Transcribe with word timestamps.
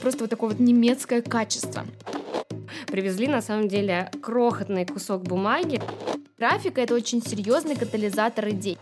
просто 0.00 0.24
вот 0.24 0.30
такое 0.30 0.50
вот 0.50 0.60
немецкое 0.60 1.22
качество. 1.22 1.84
Привезли 2.86 3.26
на 3.26 3.42
самом 3.42 3.68
деле 3.68 4.10
крохотный 4.22 4.86
кусок 4.86 5.22
бумаги. 5.22 5.80
Графика— 6.38 6.80
это 6.82 6.94
очень 6.94 7.22
серьезный 7.22 7.76
катализатор 7.76 8.48
идей. 8.50 8.78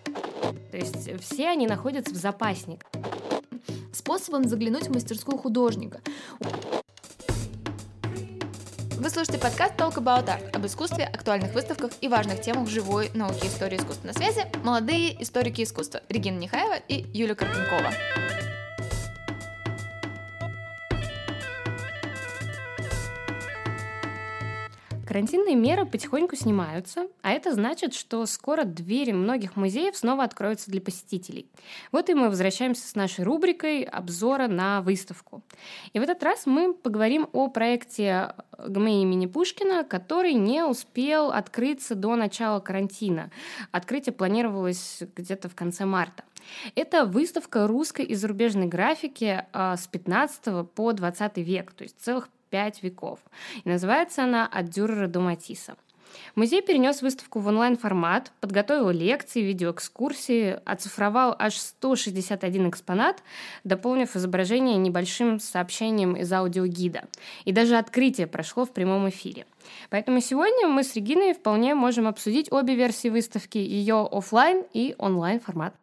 То 0.71 0.77
есть 0.77 1.11
все 1.23 1.49
они 1.49 1.67
находятся 1.67 2.15
в 2.15 2.17
запасник. 2.17 2.85
Способом 3.93 4.49
заглянуть 4.49 4.89
в 4.89 4.95
мастерскую 4.95 5.39
художника. 5.39 6.01
Вы 9.03 9.11
слушаете 9.11 9.39
подкаст 9.39 9.75
Talk 9.75 9.95
About 9.95 10.27
Art 10.27 10.55
об 10.55 10.65
искусстве, 10.65 11.05
актуальных 11.05 11.55
выставках 11.55 11.91
и 12.01 12.09
важных 12.09 12.41
темах 12.41 12.69
живой 12.69 13.11
науки 13.15 13.47
истории 13.47 13.77
искусства. 13.77 14.07
На 14.07 14.13
связи 14.13 14.45
молодые 14.63 15.21
историки 15.21 15.63
искусства 15.63 16.03
Регина 16.09 16.39
Нехаева 16.39 16.77
и 16.89 17.05
Юлия 17.13 17.35
Карпенкова. 17.35 17.93
Карантинные 25.13 25.57
меры 25.57 25.85
потихоньку 25.85 26.37
снимаются, 26.37 27.07
а 27.21 27.33
это 27.33 27.53
значит, 27.53 27.93
что 27.93 28.25
скоро 28.25 28.65
двери 28.65 29.13
многих 29.13 29.57
музеев 29.57 29.95
снова 29.95 30.25
откроются 30.25 30.71
для 30.71 30.81
посетителей. 30.81 31.51
Вот 31.93 32.09
и 32.09 32.15
мы 32.15 32.31
возвращаемся 32.31 32.89
с 32.89 32.95
нашей 32.95 33.23
рубрикой 33.23 33.83
обзора 33.83 34.49
на 34.49 34.81
выставку. 34.81 35.43
И 35.93 35.99
в 35.99 36.03
этот 36.03 36.23
раз 36.23 36.47
мы 36.47 36.73
поговорим 36.73 37.29
о 37.33 37.49
проекте 37.49 38.33
ГМЭ 38.57 39.03
имени 39.03 39.27
Пушкина, 39.27 39.85
который 39.85 40.33
не 40.33 40.65
успел 40.65 41.31
открыться 41.31 41.95
до 41.95 42.17
начала 42.17 42.61
карантина. 42.61 43.31
Открытие 43.71 44.15
планировалось 44.15 45.03
где-то 45.15 45.51
в 45.51 45.55
конце 45.55 45.85
марта. 45.85 46.25
Это 46.75 47.05
выставка 47.05 47.67
русской 47.67 48.07
и 48.07 48.15
зарубежной 48.15 48.67
графики 48.67 49.45
а, 49.53 49.77
с 49.77 49.87
15 49.89 50.71
по 50.71 50.93
20 50.95 51.37
век, 51.37 51.73
то 51.73 51.83
есть 51.83 52.01
целых 52.01 52.31
пять 52.53 52.83
веков. 52.83 53.19
И 53.65 53.69
называется 53.69 54.23
она 54.25 54.47
«От 54.47 54.69
Дюрера 54.69 55.09
до 55.09 55.21
Матисса». 55.21 55.75
Музей 56.35 56.61
перенес 56.61 57.01
выставку 57.01 57.41
в 57.41 57.47
онлайн-формат, 57.47 58.33
подготовил 58.41 58.91
лекции, 58.91 59.41
видеоэкскурсии, 59.41 60.61
оцифровал 60.67 61.35
аж 61.39 61.57
161 61.57 62.69
экспонат, 62.69 63.23
дополнив 63.65 64.15
изображение 64.15 64.77
небольшим 64.77 65.41
сообщением 65.41 66.15
из 66.15 66.31
аудиогида. 66.31 67.05
И 67.47 67.53
даже 67.53 67.79
открытие 67.79 68.27
прошло 68.27 68.67
в 68.67 68.73
прямом 68.73 69.09
эфире. 69.09 69.47
Поэтому 69.89 70.21
сегодня 70.21 70.69
мы 70.69 70.85
с 70.85 70.95
Региной 70.95 71.33
вполне 71.33 71.75
можем 71.75 72.07
обсудить 72.07 72.53
обе 72.53 72.75
версии 72.75 73.09
выставки, 73.09 73.57
ее 73.57 74.07
офлайн 74.11 74.65
и 74.75 74.95
онлайн 74.99 75.41
формат. 75.41 75.75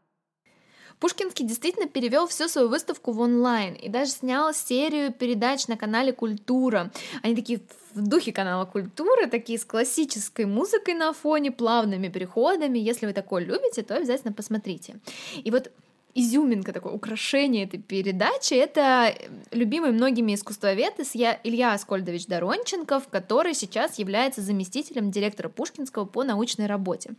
Пушкинский 0.99 1.45
действительно 1.45 1.87
перевел 1.87 2.27
всю 2.27 2.47
свою 2.47 2.67
выставку 2.67 3.11
в 3.11 3.19
онлайн 3.19 3.73
и 3.73 3.89
даже 3.89 4.11
снял 4.11 4.53
серию 4.53 5.13
передач 5.13 5.67
на 5.67 5.77
канале 5.77 6.11
Культура. 6.11 6.91
Они 7.23 7.35
такие 7.35 7.61
в 7.93 8.07
духе 8.07 8.31
канала 8.31 8.65
Культура, 8.65 9.27
такие 9.27 9.57
с 9.57 9.65
классической 9.65 10.45
музыкой 10.45 10.93
на 10.93 11.13
фоне, 11.13 11.51
плавными 11.51 12.09
переходами. 12.09 12.77
Если 12.77 13.05
вы 13.05 13.13
такое 13.13 13.43
любите, 13.43 13.81
то 13.81 13.95
обязательно 13.95 14.33
посмотрите. 14.33 14.99
И 15.43 15.51
вот 15.51 15.71
изюминка, 16.13 16.73
такое 16.73 16.93
украшение 16.93 17.65
этой 17.65 17.79
передачи, 17.79 18.53
это 18.53 19.15
любимый 19.51 19.91
многими 19.91 20.35
искусствовед 20.35 20.99
Илья 21.43 21.73
Аскольдович 21.73 22.25
Доронченков, 22.25 23.07
который 23.07 23.53
сейчас 23.53 23.99
является 23.99 24.41
заместителем 24.41 25.11
директора 25.11 25.49
Пушкинского 25.49 26.05
по 26.05 26.23
научной 26.23 26.65
работе. 26.65 27.13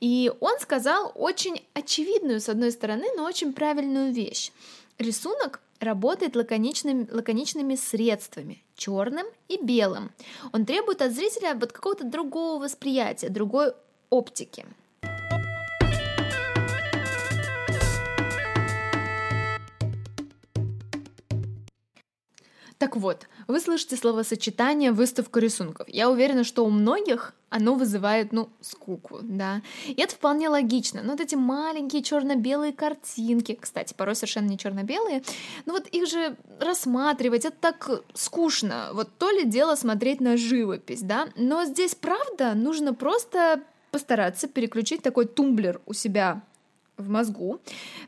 И 0.00 0.32
он 0.40 0.58
сказал 0.60 1.12
очень 1.14 1.62
очевидную, 1.74 2.40
с 2.40 2.48
одной 2.48 2.72
стороны, 2.72 3.06
но 3.16 3.24
очень 3.24 3.52
правильную 3.52 4.12
вещь. 4.12 4.52
Рисунок 4.98 5.60
работает 5.78 6.36
лаконичными, 6.36 7.08
лаконичными 7.10 7.74
средствами, 7.74 8.62
черным 8.76 9.26
и 9.48 9.58
белым. 9.62 10.10
Он 10.52 10.66
требует 10.66 11.00
от 11.02 11.12
зрителя 11.12 11.54
вот 11.54 11.72
какого-то 11.72 12.04
другого 12.04 12.62
восприятия, 12.62 13.28
другой 13.28 13.72
оптики. 14.10 14.66
Так 22.80 22.96
вот, 22.96 23.28
вы 23.46 23.60
слышите 23.60 23.94
словосочетание 23.94 24.90
«выставка 24.90 25.38
рисунков». 25.38 25.86
Я 25.90 26.08
уверена, 26.08 26.44
что 26.44 26.64
у 26.64 26.70
многих 26.70 27.34
оно 27.50 27.74
вызывает, 27.74 28.32
ну, 28.32 28.48
скуку, 28.62 29.18
да. 29.20 29.60
И 29.86 30.00
это 30.00 30.14
вполне 30.14 30.48
логично. 30.48 31.02
Но 31.02 31.10
вот 31.12 31.20
эти 31.20 31.34
маленькие 31.34 32.02
черно-белые 32.02 32.72
картинки, 32.72 33.58
кстати, 33.60 33.92
порой 33.92 34.14
совершенно 34.14 34.46
не 34.46 34.56
черно-белые, 34.56 35.22
ну 35.66 35.74
вот 35.74 35.88
их 35.88 36.08
же 36.08 36.38
рассматривать, 36.58 37.44
это 37.44 37.56
так 37.60 38.02
скучно. 38.14 38.92
Вот 38.94 39.10
то 39.18 39.30
ли 39.30 39.44
дело 39.44 39.74
смотреть 39.74 40.22
на 40.22 40.38
живопись, 40.38 41.02
да. 41.02 41.28
Но 41.36 41.66
здесь, 41.66 41.94
правда, 41.94 42.54
нужно 42.54 42.94
просто 42.94 43.60
постараться 43.90 44.48
переключить 44.48 45.02
такой 45.02 45.26
тумблер 45.26 45.82
у 45.84 45.92
себя 45.92 46.40
в 47.00 47.08
мозгу, 47.08 47.60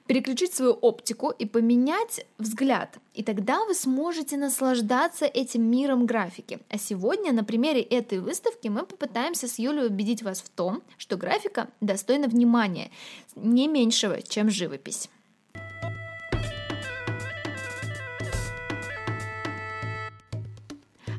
переключить 0.06 0.54
свою 0.54 0.72
оптику 0.72 1.30
и 1.30 1.46
поменять 1.46 2.26
взгляд. 2.38 2.98
И 3.14 3.22
тогда 3.22 3.64
вы 3.64 3.74
сможете 3.74 4.36
наслаждаться 4.36 5.26
этим 5.26 5.70
миром 5.70 6.06
графики. 6.06 6.60
А 6.68 6.78
сегодня 6.78 7.32
на 7.32 7.44
примере 7.44 7.82
этой 7.82 8.20
выставки 8.20 8.68
мы 8.68 8.84
попытаемся 8.84 9.48
с 9.48 9.58
Юлей 9.58 9.86
убедить 9.86 10.22
вас 10.22 10.40
в 10.40 10.48
том, 10.48 10.82
что 10.96 11.16
графика 11.16 11.68
достойна 11.80 12.28
внимания, 12.28 12.90
не 13.36 13.68
меньшего, 13.68 14.22
чем 14.22 14.50
живопись. 14.50 15.08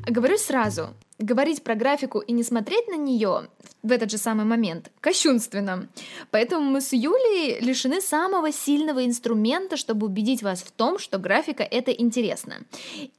Говорю 0.06 0.36
сразу, 0.36 0.90
говорить 1.18 1.64
про 1.64 1.74
графику 1.74 2.18
и 2.18 2.32
не 2.32 2.42
смотреть 2.42 2.88
на 2.88 2.96
нее 2.96 3.48
в 3.84 3.92
этот 3.92 4.10
же 4.10 4.18
самый 4.18 4.44
момент 4.44 4.90
кощунственно. 5.00 5.88
Поэтому 6.32 6.64
мы 6.64 6.80
с 6.80 6.92
Юлей 6.92 7.60
лишены 7.60 8.00
самого 8.00 8.50
сильного 8.50 9.04
инструмента, 9.04 9.76
чтобы 9.76 10.06
убедить 10.06 10.42
вас 10.42 10.62
в 10.62 10.72
том, 10.72 10.98
что 10.98 11.18
графика 11.18 11.62
это 11.62 11.92
интересно. 11.92 12.56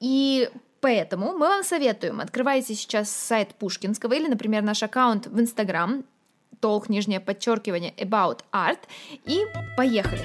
И 0.01 0.49
Поэтому 0.81 1.31
мы 1.31 1.47
вам 1.47 1.63
советуем, 1.63 2.19
открывайте 2.19 2.75
сейчас 2.75 3.09
сайт 3.09 3.55
Пушкинского 3.55 4.13
или, 4.13 4.27
например, 4.27 4.61
наш 4.61 4.83
аккаунт 4.83 5.25
в 5.25 5.39
Инстаграм, 5.39 6.03
толк, 6.59 6.89
нижнее 6.89 7.19
подчеркивание, 7.19 7.91
about 7.97 8.41
art, 8.53 8.81
и 9.25 9.45
поехали. 9.75 10.21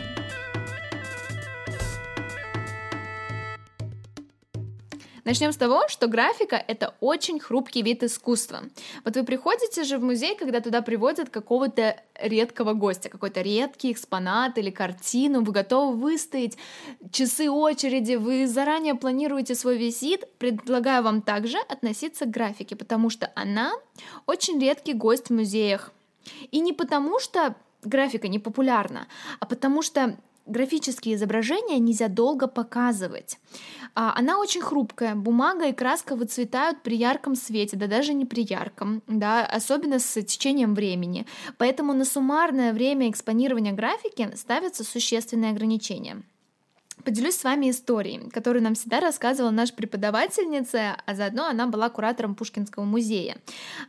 Начнем 5.31 5.53
с 5.53 5.57
того, 5.57 5.87
что 5.87 6.09
графика— 6.09 6.57
это 6.67 6.93
очень 6.99 7.39
хрупкий 7.39 7.83
вид 7.83 8.03
искусства. 8.03 8.65
Вот 9.05 9.15
вы 9.15 9.23
приходите 9.23 9.85
же 9.85 9.97
в 9.99 10.03
музей, 10.03 10.35
когда 10.35 10.61
туда 10.61 10.83
приводят 10.83 11.31
какого-то 11.31 12.03
редкого 12.21 12.73
гостя, 12.73 13.09
какой-то 13.09 13.41
редкий 13.41 13.93
экспонат 13.93 14.59
или 14.59 14.71
картину, 14.71 15.45
вы 15.45 15.53
готовы 15.53 15.97
выстоять 15.97 16.59
часы 17.13 17.49
очереди, 17.49 18.17
вы 18.17 18.49
заранее 18.49 18.97
планируете 18.97 19.55
свой 19.55 19.79
визит, 19.79 20.27
предлагаю 20.39 21.05
вам 21.05 21.23
также 21.23 21.59
относиться 21.69 22.25
к 22.25 22.31
графике, 22.31 22.75
потому 22.75 23.09
что 23.09 23.31
она 23.37 23.71
очень 24.27 24.59
редкий 24.59 24.95
гость 24.95 25.29
в 25.29 25.33
музеях. 25.33 25.93
И 26.51 26.59
не 26.59 26.73
потому, 26.73 27.21
что 27.21 27.55
графика 27.85 28.27
не 28.27 28.41
популярна, 28.41 29.07
а 29.39 29.47
потому 29.47 29.83
что 29.83 30.17
графические 30.47 31.15
изображения 31.15 31.79
нельзя 31.79 32.09
долго 32.09 32.47
показывать. 32.47 33.39
А, 33.95 34.15
она 34.17 34.39
очень 34.39 34.61
хрупкая, 34.61 35.15
бумага 35.15 35.67
и 35.69 35.73
краска 35.73 36.17
выцветают 36.17 36.83
при 36.83 36.97
ярком 36.97 37.35
свете, 37.35 37.77
да 37.77 37.87
даже 37.87 38.15
не 38.15 38.25
при 38.25 38.43
ярком, 38.43 39.03
да, 39.07 39.45
особенно 39.45 39.99
с 39.99 40.23
течением 40.23 40.75
времени. 40.75 41.27
Поэтому 41.59 41.93
на 41.93 42.05
суммарное 42.05 42.73
время 42.73 43.11
экспонирования 43.11 43.73
графики 43.73 44.31
ставятся 44.37 44.85
существенные 44.85 45.51
ограничения. 45.51 46.23
Поделюсь 47.05 47.37
с 47.37 47.45
вами 47.45 47.71
историей, 47.71 48.29
которую 48.31 48.63
нам 48.63 48.75
всегда 48.75 49.01
рассказывала 49.01 49.51
наша 49.51 49.73
преподавательница, 49.75 50.97
а 51.07 51.15
заодно 51.15 51.47
она 51.47 51.67
была 51.67 51.89
куратором 51.89 52.35
Пушкинского 52.35 52.85
музея. 52.85 53.39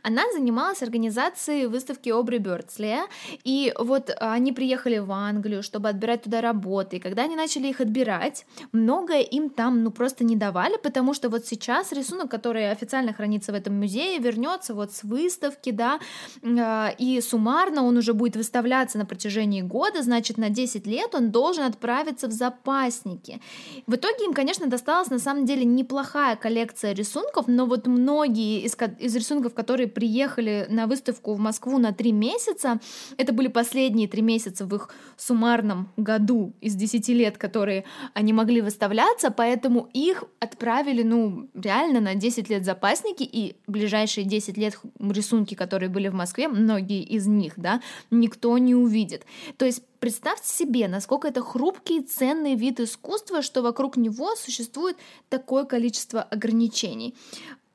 Она 0.02 0.22
занималась 0.32 0.82
организацией 0.82 1.66
выставки 1.66 2.08
Обри 2.08 2.38
Бёрдслея, 2.38 3.04
и 3.44 3.74
вот 3.78 4.10
они 4.18 4.52
приехали 4.52 4.98
в 4.98 5.12
Англию, 5.12 5.62
чтобы 5.62 5.88
отбирать 5.88 6.22
туда 6.22 6.40
работы, 6.40 6.96
и 6.96 7.00
когда 7.00 7.24
они 7.24 7.36
начали 7.36 7.68
их 7.68 7.80
отбирать, 7.80 8.46
многое 8.72 9.20
им 9.20 9.50
там 9.50 9.82
ну 9.82 9.90
просто 9.90 10.24
не 10.24 10.36
давали, 10.36 10.76
потому 10.82 11.12
что 11.12 11.28
вот 11.28 11.46
сейчас 11.46 11.92
рисунок, 11.92 12.30
который 12.30 12.70
официально 12.70 13.12
хранится 13.12 13.52
в 13.52 13.54
этом 13.54 13.78
музее, 13.78 14.18
вернется 14.18 14.74
вот 14.74 14.92
с 14.92 15.02
выставки, 15.02 15.70
да, 15.70 16.00
а, 16.42 16.94
и 16.96 17.20
суммарно 17.20 17.84
он 17.84 17.96
уже 17.96 18.14
будет 18.14 18.36
выставляться 18.36 18.98
на 18.98 19.04
протяжении 19.04 19.60
года, 19.62 20.02
значит, 20.02 20.38
на 20.38 20.48
10 20.48 20.86
лет 20.86 21.14
он 21.14 21.30
должен 21.30 21.64
отправиться 21.64 22.28
в 22.28 22.32
запас 22.32 23.01
запасники. 23.02 23.40
В 23.86 23.94
итоге 23.94 24.24
им, 24.24 24.34
конечно, 24.34 24.66
досталась 24.66 25.10
на 25.10 25.18
самом 25.18 25.44
деле 25.44 25.64
неплохая 25.64 26.36
коллекция 26.36 26.94
рисунков, 26.94 27.48
но 27.48 27.66
вот 27.66 27.86
многие 27.86 28.62
из, 28.62 28.76
из 28.98 29.16
рисунков, 29.16 29.54
которые 29.54 29.88
приехали 29.88 30.66
на 30.68 30.86
выставку 30.86 31.34
в 31.34 31.38
Москву 31.38 31.78
на 31.78 31.92
три 31.92 32.12
месяца, 32.12 32.80
это 33.18 33.32
были 33.32 33.48
последние 33.48 34.08
три 34.08 34.22
месяца 34.22 34.66
в 34.66 34.74
их 34.74 34.88
суммарном 35.16 35.88
году 35.96 36.52
из 36.60 36.74
десяти 36.74 37.14
лет, 37.14 37.38
которые 37.38 37.84
они 38.14 38.32
могли 38.32 38.60
выставляться, 38.60 39.30
поэтому 39.30 39.88
их 39.94 40.24
отправили, 40.40 41.02
ну, 41.02 41.48
реально 41.54 42.00
на 42.00 42.14
10 42.14 42.50
лет 42.50 42.64
запасники, 42.64 43.22
и 43.22 43.56
ближайшие 43.66 44.24
10 44.24 44.56
лет 44.58 44.78
рисунки, 45.00 45.54
которые 45.54 45.88
были 45.88 46.08
в 46.08 46.14
Москве, 46.14 46.48
многие 46.48 47.02
из 47.02 47.26
них, 47.26 47.54
да, 47.56 47.80
никто 48.10 48.58
не 48.58 48.74
увидит. 48.74 49.24
То 49.56 49.66
есть 49.66 49.82
представьте 50.02 50.48
себе, 50.48 50.88
насколько 50.88 51.28
это 51.28 51.42
хрупкий 51.42 52.00
и 52.00 52.02
ценный 52.02 52.56
вид 52.56 52.80
искусства, 52.80 53.40
что 53.40 53.62
вокруг 53.62 53.96
него 53.96 54.34
существует 54.34 54.96
такое 55.28 55.64
количество 55.64 56.24
ограничений. 56.24 57.14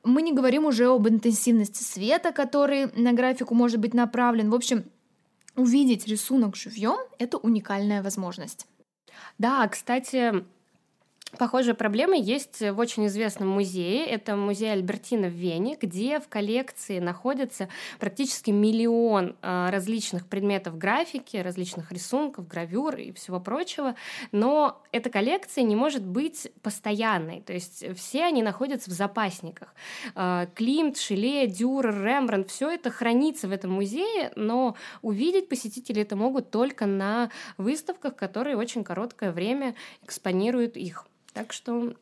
Мы 0.03 0.21
не 0.21 0.33
говорим 0.33 0.65
уже 0.65 0.87
об 0.87 1.07
интенсивности 1.07 1.83
света, 1.83 2.33
который 2.33 2.91
на 3.01 3.13
графику 3.13 3.55
может 3.55 3.79
быть 3.79 3.93
направлен. 3.93 4.49
В 4.49 4.55
общем, 4.55 4.83
увидеть 5.55 6.05
рисунок 6.05 6.57
живьем— 6.57 6.97
это 7.17 7.37
уникальная 7.37 8.03
возможность. 8.03 8.67
Да, 9.37 9.65
кстати, 9.69 10.43
Похожая 11.37 11.75
проблема 11.75 12.15
есть 12.15 12.61
в 12.61 12.79
очень 12.79 13.07
известном 13.07 13.49
музее. 13.49 14.05
Это 14.05 14.37
музей 14.37 14.71
Альбертина 14.71 15.27
в 15.27 15.33
Вене, 15.33 15.77
где 15.79 16.21
в 16.21 16.29
коллекции 16.29 16.99
находится 16.99 17.67
практически 17.99 18.49
миллион 18.49 19.35
а, 19.41 19.69
различных 19.69 20.25
предметов 20.25 20.77
графики, 20.77 21.35
различных 21.35 21.91
рисунков, 21.91 22.47
гравюр 22.47 22.95
и 22.95 23.11
всего 23.11 23.41
прочего. 23.41 23.95
Но 24.31 24.81
эта 24.93 25.09
коллекция 25.09 25.65
не 25.65 25.75
может 25.75 26.01
быть 26.01 26.49
постоянной. 26.61 27.41
То 27.41 27.51
есть 27.51 27.83
все 27.97 28.23
они 28.23 28.41
находятся 28.41 28.89
в 28.89 28.93
запасниках. 28.93 29.75
А, 30.15 30.45
Климт, 30.55 30.97
Шиле, 30.97 31.45
Дюрер, 31.47 32.05
Рембрандт, 32.05 32.49
все 32.49 32.71
это 32.71 32.89
хранится 32.89 33.49
в 33.49 33.51
этом 33.51 33.71
музее, 33.71 34.31
но 34.37 34.77
увидеть 35.01 35.49
посетители 35.49 36.01
это 36.01 36.15
могут 36.15 36.51
только 36.51 36.85
на 36.85 37.29
выставках, 37.57 38.15
которые 38.15 38.55
очень 38.55 38.85
короткое 38.85 39.33
время 39.33 39.75
экспонируют 40.01 40.77
их. 40.77 41.05
Так 41.37 41.53
что 41.53 41.93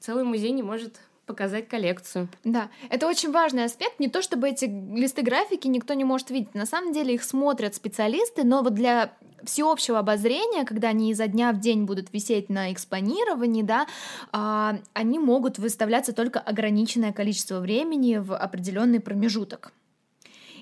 целый 0.00 0.24
музей 0.24 0.50
не 0.50 0.62
может 0.62 0.98
показать 1.26 1.68
коллекцию. 1.68 2.30
Да, 2.42 2.70
это 2.88 3.06
очень 3.06 3.30
важный 3.30 3.64
аспект. 3.64 4.00
Не 4.00 4.08
то 4.08 4.22
чтобы 4.22 4.48
эти 4.48 4.64
листы 4.64 5.20
графики 5.20 5.68
никто 5.68 5.92
не 5.92 6.04
может 6.04 6.30
видеть. 6.30 6.54
На 6.54 6.64
самом 6.64 6.94
деле 6.94 7.12
их 7.12 7.22
смотрят 7.22 7.74
специалисты, 7.74 8.44
но 8.44 8.62
вот 8.62 8.72
для 8.72 9.12
всеобщего 9.44 9.98
обозрения, 9.98 10.64
когда 10.64 10.88
они 10.88 11.10
изо 11.10 11.26
дня 11.26 11.52
в 11.52 11.60
день 11.60 11.84
будут 11.84 12.14
висеть 12.14 12.48
на 12.48 12.72
экспонировании, 12.72 13.60
да, 13.60 13.86
а, 14.32 14.78
они 14.94 15.18
могут 15.18 15.58
выставляться 15.58 16.14
только 16.14 16.40
ограниченное 16.40 17.12
количество 17.12 17.60
времени 17.60 18.16
в 18.16 18.34
определенный 18.34 19.00
промежуток. 19.00 19.74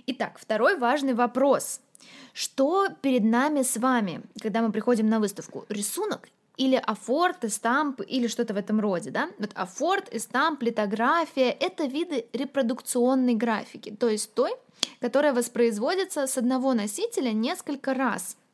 Итак, 0.08 0.40
второй 0.40 0.76
важный 0.76 1.14
вопрос. 1.14 1.80
Что 2.32 2.88
перед 3.02 3.22
нами 3.22 3.62
с 3.62 3.76
вами, 3.76 4.22
когда 4.42 4.62
мы 4.62 4.72
приходим 4.72 5.08
на 5.08 5.20
выставку? 5.20 5.64
Рисунок 5.68 6.28
или 6.56 6.76
афорт, 6.76 7.44
эстамп, 7.44 8.00
или 8.00 8.26
что-то 8.26 8.54
в 8.54 8.56
этом 8.56 8.80
роде, 8.80 9.10
да? 9.10 9.28
Вот 9.38 9.50
афорт, 9.54 10.08
эстамп, 10.12 10.62
литография— 10.62 11.50
это 11.60 11.84
виды 11.84 12.26
репродукционной 12.32 13.34
графики, 13.34 13.90
то 13.90 14.08
есть 14.08 14.34
той, 14.34 14.52
которая 15.00 15.32
воспроизводится 15.34 16.26
с 16.26 16.38
одного 16.38 16.74
носителя 16.74 17.32
несколько 17.32 17.94
раз— 17.94 18.36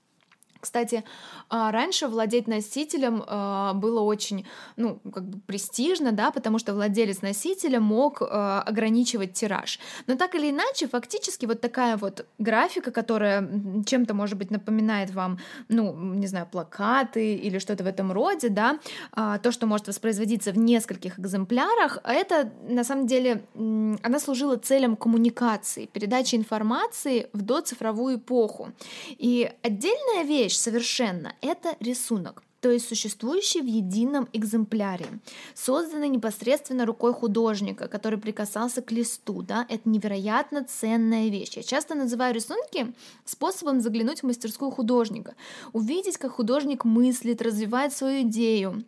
кстати, 0.63 1.03
а, 1.49 1.73
раньше 1.73 2.07
владеть 2.07 2.47
носителем 2.47 3.25
а, 3.27 3.73
было 3.75 4.01
очень, 4.01 4.47
ну, 4.77 5.01
как 5.13 5.25
бы 5.25 5.41
престижно, 5.41 6.13
да, 6.13 6.31
потому 6.31 6.61
что 6.61 6.73
владелец 6.73 7.21
носителя 7.21 7.81
мог 7.81 8.23
а, 8.23 8.63
ограничивать 8.63 9.33
тираж. 9.33 9.81
Но 10.07 10.17
так 10.17 10.37
или 10.37 10.51
иначе, 10.51 10.87
фактически 10.87 11.47
вот 11.47 11.61
такая 11.61 11.97
вот 11.97 12.27
графика, 12.39 12.93
которая 12.93 13.43
чем-то, 13.85 14.15
может 14.15 14.39
быть, 14.39 14.53
напоминает 14.53 15.13
вам, 15.13 15.39
ну, 15.69 15.93
не 16.15 16.29
знаю, 16.29 16.47
плакаты 16.47 17.35
или 17.35 17.59
что-то 17.59 17.83
в 17.83 17.89
этом 17.89 18.13
роде, 18.13 18.49
да, 18.49 18.79
то, 19.15 19.51
что 19.51 19.67
может 19.67 19.89
воспроизводиться 19.89 20.53
в 20.53 20.59
нескольких 20.59 21.19
экземплярах, 21.19 21.99
это 22.05 22.53
на 22.69 22.85
самом 22.85 23.07
деле, 23.09 23.45
она 23.55 24.21
служила 24.21 24.57
целям 24.57 24.95
коммуникации, 24.97 25.87
передачи 25.87 26.37
информации 26.37 27.29
в 27.33 27.43
доцифровую 27.43 28.19
эпоху. 28.19 28.73
И 29.19 29.51
отдельная 29.63 30.23
вещь, 30.23 30.52
вещь 30.53 30.59
совершенно, 30.59 31.35
это 31.41 31.77
рисунок 31.81 32.43
то 32.61 32.71
есть 32.71 32.87
существующий 32.87 33.61
в 33.61 33.67
едином 33.67 34.29
экземпляре, 34.33 35.07
созданный 35.53 36.09
непосредственно 36.09 36.87
рукой 36.87 37.13
художника, 37.13 37.89
который 37.89 38.21
прикасался 38.21 38.83
к 38.83 38.93
листу, 38.93 39.43
да, 39.43 39.67
это 39.69 39.89
невероятно 39.89 40.63
ценная 40.63 41.29
вещь. 41.29 41.57
Я 41.57 41.65
часто 41.65 41.97
называю 41.97 42.33
рисунки 42.33 42.95
способом 43.25 43.81
заглянуть 43.81 44.21
в 44.21 44.27
мастерскую 44.27 44.71
художника, 44.71 45.35
увидеть, 45.73 46.19
как 46.19 46.31
художник 46.31 46.85
мыслит, 46.85 47.43
развивает 47.43 47.93
свою 47.95 48.23
идею, 48.23 48.85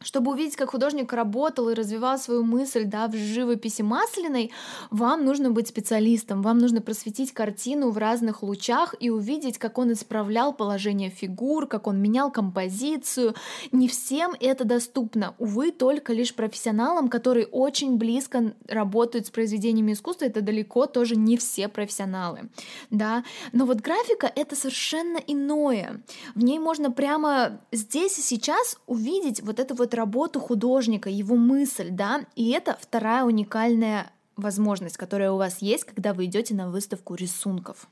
чтобы 0.00 0.32
увидеть, 0.32 0.56
как 0.56 0.70
художник 0.70 1.12
работал 1.12 1.68
и 1.68 1.74
развивал 1.74 2.18
свою 2.18 2.44
мысль 2.44 2.84
да, 2.84 3.08
в 3.08 3.16
живописи 3.16 3.82
масляной, 3.82 4.52
вам 4.90 5.24
нужно 5.24 5.50
быть 5.50 5.68
специалистом, 5.68 6.42
вам 6.42 6.58
нужно 6.58 6.80
просветить 6.80 7.32
картину 7.32 7.90
в 7.90 7.98
разных 7.98 8.42
лучах 8.42 8.94
и 9.00 9.10
увидеть, 9.10 9.58
как 9.58 9.78
он 9.78 9.92
исправлял 9.92 10.52
положение 10.52 11.10
фигур, 11.10 11.66
как 11.66 11.86
он 11.86 12.00
менял 12.00 12.30
композицию. 12.30 13.34
Не 13.72 13.88
всем 13.88 14.34
это 14.40 14.64
доступно, 14.64 15.34
увы, 15.38 15.72
только 15.72 16.12
лишь 16.12 16.34
профессионалам, 16.34 17.08
которые 17.08 17.46
очень 17.46 17.96
близко 17.96 18.54
работают 18.68 19.26
с 19.26 19.30
произведениями 19.30 19.92
искусства, 19.92 20.26
это 20.26 20.42
далеко 20.42 20.86
тоже 20.86 21.16
не 21.16 21.36
все 21.36 21.68
профессионалы. 21.68 22.50
Да? 22.90 23.24
Но 23.52 23.66
вот 23.66 23.80
графика— 23.80 24.30
это 24.36 24.54
совершенно 24.54 25.18
иное. 25.18 26.02
В 26.34 26.42
ней 26.44 26.58
можно 26.58 26.90
прямо 26.90 27.60
здесь 27.72 28.18
и 28.18 28.22
сейчас 28.22 28.78
увидеть 28.86 29.42
вот 29.42 29.58
это 29.58 29.74
вот 29.74 29.87
чувствует 29.88 29.94
работу 29.94 30.40
художника, 30.40 31.10
его 31.10 31.36
мысль, 31.36 31.90
да, 31.90 32.20
и 32.36 32.50
это 32.50 32.76
вторая 32.80 33.24
уникальная 33.24 34.10
возможность, 34.36 34.96
которая 34.96 35.32
у 35.32 35.36
вас 35.36 35.62
есть, 35.62 35.84
когда 35.84 36.12
вы 36.12 36.26
идете 36.26 36.54
на 36.54 36.70
выставку 36.70 37.14
рисунков. 37.14 37.88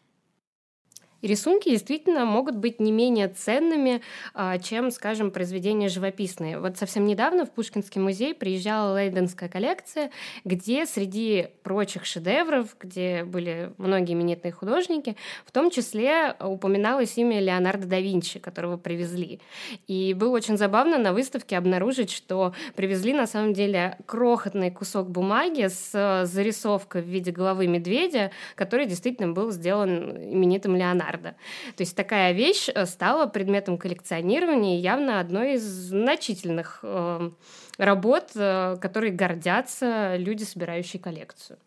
Рисунки 1.26 1.68
действительно 1.68 2.24
могут 2.24 2.56
быть 2.56 2.80
не 2.80 2.92
менее 2.92 3.28
ценными, 3.28 4.00
а, 4.34 4.58
чем, 4.58 4.90
скажем, 4.90 5.30
произведения 5.30 5.88
живописные. 5.88 6.58
Вот 6.58 6.78
совсем 6.78 7.04
недавно 7.04 7.44
в 7.44 7.50
Пушкинский 7.50 8.00
музей 8.00 8.34
приезжала 8.34 8.94
Лейденская 8.94 9.48
коллекция, 9.48 10.10
где 10.44 10.86
среди 10.86 11.48
прочих 11.62 12.04
шедевров, 12.04 12.76
где 12.78 13.24
были 13.24 13.72
многие 13.78 14.12
именитые 14.12 14.52
художники, 14.52 15.16
в 15.44 15.52
том 15.52 15.70
числе 15.70 16.36
упоминалось 16.40 17.18
имя 17.18 17.40
Леонардо 17.40 17.86
да 17.86 18.00
Винчи, 18.00 18.38
которого 18.38 18.76
привезли. 18.76 19.40
И 19.88 20.14
было 20.14 20.36
очень 20.36 20.56
забавно 20.56 20.98
на 20.98 21.12
выставке 21.12 21.56
обнаружить, 21.56 22.10
что 22.10 22.54
привезли 22.74 23.12
на 23.12 23.26
самом 23.26 23.52
деле 23.52 23.98
крохотный 24.06 24.70
кусок 24.70 25.10
бумаги 25.10 25.66
с 25.68 26.24
зарисовкой 26.24 27.02
в 27.02 27.06
виде 27.06 27.32
головы 27.32 27.66
медведя, 27.66 28.30
который 28.54 28.86
действительно 28.86 29.32
был 29.32 29.50
сделан 29.50 30.10
именитым 30.16 30.76
Леонардо. 30.76 31.15
Леонардо. 31.16 31.36
То 31.76 31.82
есть 31.82 31.96
такая 31.96 32.32
вещь 32.32 32.68
э, 32.74 32.86
стала 32.86 33.26
предметом 33.26 33.78
коллекционирования 33.78 34.78
и 34.78 34.80
явно 34.80 35.20
одной 35.20 35.54
из 35.54 35.62
значительных 35.62 36.80
э, 36.82 37.30
работ, 37.78 38.30
э, 38.34 38.76
которые 38.80 39.12
гордятся 39.12 40.16
люди, 40.16 40.44
собирающие 40.44 41.00
коллекцию. 41.00 41.58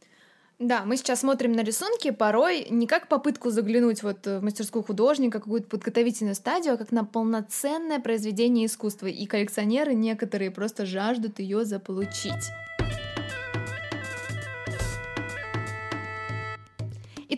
Да, 0.60 0.84
мы 0.84 0.98
сейчас 0.98 1.22
смотрим 1.22 1.53
на 1.53 1.63
рисунки 1.63 2.12
порой 2.12 2.68
не 2.70 2.86
как 2.86 3.08
попытку 3.08 3.50
заглянуть 3.50 4.03
вот 4.03 4.25
в 4.25 4.41
мастерскую 4.41 4.84
художника, 4.84 5.39
какую-то 5.39 5.70
подготовительную 5.70 6.36
стадию, 6.36 6.74
а 6.74 6.77
как 6.77 6.91
на 6.91 7.06
полноценное 7.06 8.00
произведение 8.00 8.65
искусства. 8.65 9.08
И 9.08 9.25
коллекционеры 9.25 9.94
некоторые 9.94 10.51
просто 10.51 10.86
жаждут 10.86 11.39
ее 11.39 11.63
заполучить. 11.63 12.51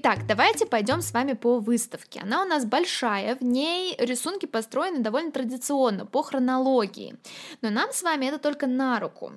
Итак, 0.04 0.26
давайте 0.26 0.66
пойдем 0.66 1.04
с 1.04 1.14
вами 1.14 1.34
по 1.34 1.60
выставке. 1.60 2.22
Она 2.24 2.42
у 2.42 2.46
нас 2.46 2.66
большая, 2.66 3.36
в 3.36 3.44
ней 3.44 3.96
рисунки 4.00 4.48
построены 4.48 4.98
довольно 4.98 5.32
традиционно, 5.32 6.08
по 6.08 6.24
хронологии. 6.24 7.18
Но 7.62 7.70
нам 7.70 7.92
с 7.92 8.02
вами 8.02 8.26
это 8.26 8.40
только 8.40 8.66
на 8.66 9.00
руку. 9.00 9.34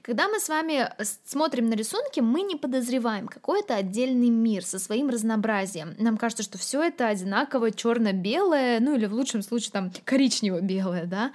Когда 0.00 0.28
мы 0.28 0.40
с 0.40 0.48
вами 0.48 0.90
смотрим 1.26 1.68
на 1.68 1.74
рисунки, 1.74 2.20
мы 2.20 2.40
не 2.40 2.56
подозреваем 2.56 3.28
какой-то 3.28 3.74
отдельный 3.74 4.30
мир 4.30 4.64
со 4.64 4.78
своим 4.78 5.10
разнообразием. 5.10 5.94
Нам 5.98 6.16
кажется, 6.16 6.42
что 6.42 6.56
все 6.56 6.82
это 6.82 7.08
одинаково 7.08 7.70
черно-белое, 7.70 8.80
ну 8.80 8.94
или 8.94 9.04
в 9.04 9.12
лучшем 9.12 9.42
случае 9.42 9.72
там 9.72 9.92
коричнево-белое, 10.06 11.04
да. 11.04 11.32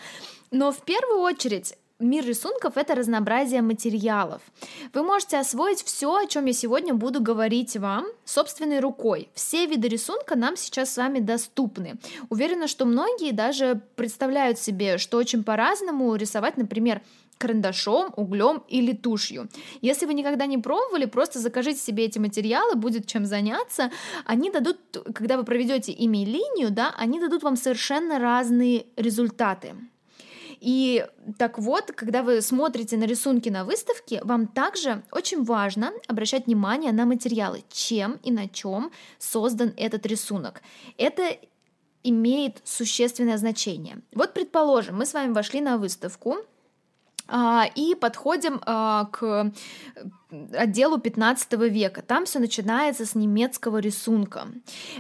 Но 0.50 0.72
в 0.72 0.82
первую 0.84 1.20
очередь 1.20 1.76
мир 2.02 2.26
рисунков— 2.26 2.74
это 2.78 2.96
разнообразие 2.96 3.62
материалов. 3.62 4.42
Вы 4.94 5.04
можете 5.04 5.38
освоить 5.38 5.84
все, 5.84 6.16
о 6.16 6.26
чем 6.26 6.46
я 6.46 6.54
сегодня 6.54 6.94
буду 6.94 7.22
говорить 7.22 7.78
вам, 7.78 8.06
собственной 8.26 8.80
рукой. 8.80 9.30
Все 9.34 9.66
виды 9.66 9.88
рисунка 9.88 10.36
нам 10.36 10.58
сейчас 10.58 10.94
с 10.94 10.98
вами 10.98 11.20
доступны. 11.20 11.96
Уверена, 12.30 12.68
что 12.68 12.86
многие 12.86 13.32
даже 13.32 13.82
представляют 13.96 14.60
себе, 14.60 14.98
что 14.98 15.18
очень 15.18 15.44
по-разному 15.44 16.16
рисовать, 16.16 16.58
например, 16.58 17.02
карандашом, 17.42 18.14
углем 18.16 18.64
или 18.70 18.94
тушью. 18.94 19.50
Если 19.82 20.06
вы 20.06 20.14
никогда 20.14 20.46
не 20.46 20.60
пробовали, 20.60 21.06
просто 21.06 21.40
закажите 21.40 21.80
себе 21.80 22.06
эти 22.06 22.20
материалы, 22.20 22.76
будет 22.76 23.08
чем 23.08 23.26
заняться. 23.26 23.92
Они 24.26 24.52
дадут, 24.52 24.78
когда 25.16 25.38
вы 25.38 25.44
проведете 25.44 25.92
ими 25.92 26.24
линию, 26.24 26.70
да, 26.70 26.94
они 26.98 27.20
дадут 27.20 27.42
вам 27.44 27.56
совершенно 27.56 28.20
разные 28.20 28.86
результаты. 28.96 29.76
И 30.62 31.08
так 31.40 31.58
вот, 31.58 31.92
когда 31.92 32.22
вы 32.22 32.40
смотрите 32.42 32.96
на 32.96 33.06
рисунки 33.06 33.50
на 33.50 33.66
выставке, 33.66 34.22
вам 34.24 34.46
также 34.46 35.02
очень 35.12 35.44
важно 35.44 35.92
обращать 36.08 36.46
внимание 36.46 36.92
на 36.92 37.06
материалы, 37.06 37.64
чем 37.72 38.20
и 38.24 38.32
на 38.32 38.48
чем 38.48 38.92
создан 39.18 39.74
этот 39.76 40.06
рисунок. 40.06 40.62
Это 40.98 41.36
имеет 42.04 42.62
существенное 42.64 43.38
значение. 43.38 44.02
Вот, 44.14 44.34
предположим, 44.36 44.98
мы 44.98 45.08
с 45.08 45.14
вами 45.14 45.34
вошли 45.34 45.62
на 45.62 45.78
выставку, 45.78 46.38
а, 47.28 47.66
и 47.76 47.96
подходим 47.96 48.62
а, 48.66 49.06
к 49.06 49.52
отделу 50.54 50.98
15 50.98 51.54
века. 51.54 52.02
Там 52.02 52.26
все 52.26 52.40
начинается 52.40 53.06
с 53.06 53.16
немецкого 53.16 53.78
рисунка. 53.78 54.48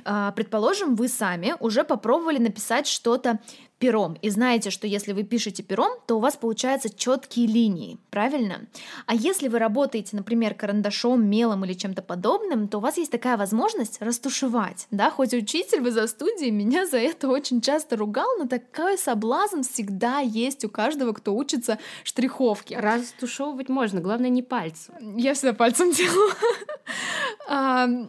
А, 0.06 0.32
предположим, 0.32 0.96
вы 0.96 1.08
сами 1.10 1.56
уже 1.60 1.84
попробовали 1.84 2.38
написать 2.38 2.88
что-то 2.88 3.39
пером. 3.82 4.14
И 4.22 4.30
знаете, 4.30 4.70
что 4.70 4.86
если 4.86 5.12
вы 5.12 5.24
пишете 5.24 5.64
пером, 5.64 5.92
то 6.06 6.16
у 6.16 6.20
вас 6.20 6.38
получаются 6.38 6.96
четкие 6.96 7.48
линии, 7.48 7.98
правильно? 8.12 8.68
А 9.08 9.16
если 9.16 9.48
вы 9.48 9.58
работаете, 9.58 10.16
например, 10.16 10.54
карандашом, 10.54 11.26
мелом 11.26 11.66
или 11.66 11.74
чем-то 11.74 12.04
подобным, 12.04 12.68
то 12.68 12.78
у 12.78 12.82
вас 12.82 12.98
есть 12.98 13.12
такая 13.12 13.38
возможность 13.38 14.00
растушевать. 14.00 14.88
Да, 14.92 15.10
хоть 15.10 15.34
учитель 15.34 15.82
вы 15.82 15.92
за 15.92 16.06
студией 16.08 16.52
меня 16.52 16.86
за 16.86 17.00
это 17.00 17.28
очень 17.28 17.60
часто 17.60 17.98
ругал, 17.98 18.28
но 18.38 18.48
такой 18.48 19.00
соблазн 19.00 19.64
всегда 19.64 20.20
есть 20.20 20.64
у 20.64 20.70
каждого, 20.70 21.14
кто 21.14 21.36
учится 21.36 21.80
штриховке. 22.04 22.80
Растушевывать 22.80 23.68
можно, 23.68 24.00
главное 24.00 24.30
не 24.30 24.44
пальцем. 24.44 25.18
Я 25.18 25.34
всегда 25.34 25.54
пальцем 25.54 25.92
делаю. 25.92 26.32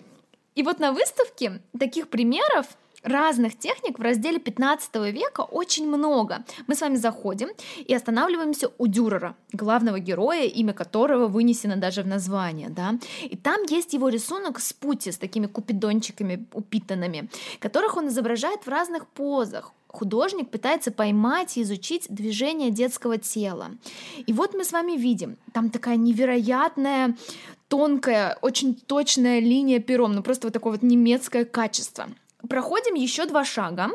И 0.55 0.63
вот 0.63 0.81
на 0.81 0.93
выставке 0.93 1.63
таких 1.79 2.09
примеров 2.09 2.67
разных 3.03 3.59
техник 3.59 3.99
в 3.99 4.03
разделе 4.03 4.39
15 4.39 4.95
века 5.13 5.41
очень 5.43 5.89
много. 5.89 6.45
Мы 6.67 6.75
с 6.75 6.81
вами 6.81 6.97
заходим 6.97 7.49
и 7.77 7.95
останавливаемся 7.95 8.71
у 8.79 8.87
Дюрера, 8.87 9.37
главного 9.53 9.99
героя, 9.99 10.45
имя 10.45 10.73
которого 10.73 11.27
вынесено 11.27 11.77
даже 11.77 12.03
в 12.03 12.07
название, 12.07 12.69
да. 12.69 12.99
И 13.23 13.37
там 13.37 13.63
есть 13.69 13.93
его 13.93 14.09
рисунок 14.09 14.61
с 14.61 14.73
пути, 14.73 15.11
с 15.11 15.19
такими 15.19 15.47
купидончиками 15.47 16.47
упитанными, 16.53 17.29
которых 17.59 17.97
он 17.97 18.09
изображает 18.09 18.63
в 18.63 18.69
разных 18.69 19.07
позах. 19.07 19.73
Художник 19.89 20.49
пытается 20.49 20.91
поймать 20.91 21.59
и 21.59 21.63
изучить 21.63 22.07
движение 22.09 22.71
детского 22.71 23.19
тела. 23.19 23.73
И 24.27 24.33
вот 24.33 24.55
мы 24.55 24.65
с 24.65 24.73
вами 24.73 24.93
видим, 24.93 25.37
там 25.53 25.69
такая 25.69 25.97
невероятная 25.97 27.15
тонкая, 27.69 28.39
очень 28.41 28.75
точная 28.75 29.41
линия 29.41 29.81
пером, 29.81 30.13
ну 30.13 30.23
просто 30.23 30.47
вот 30.47 30.55
такое 30.55 30.73
вот 30.73 30.83
немецкое 30.83 31.45
качество. 31.45 32.09
Проходим 32.49 32.95
еще 32.95 33.27
два 33.27 33.45
шага 33.45 33.91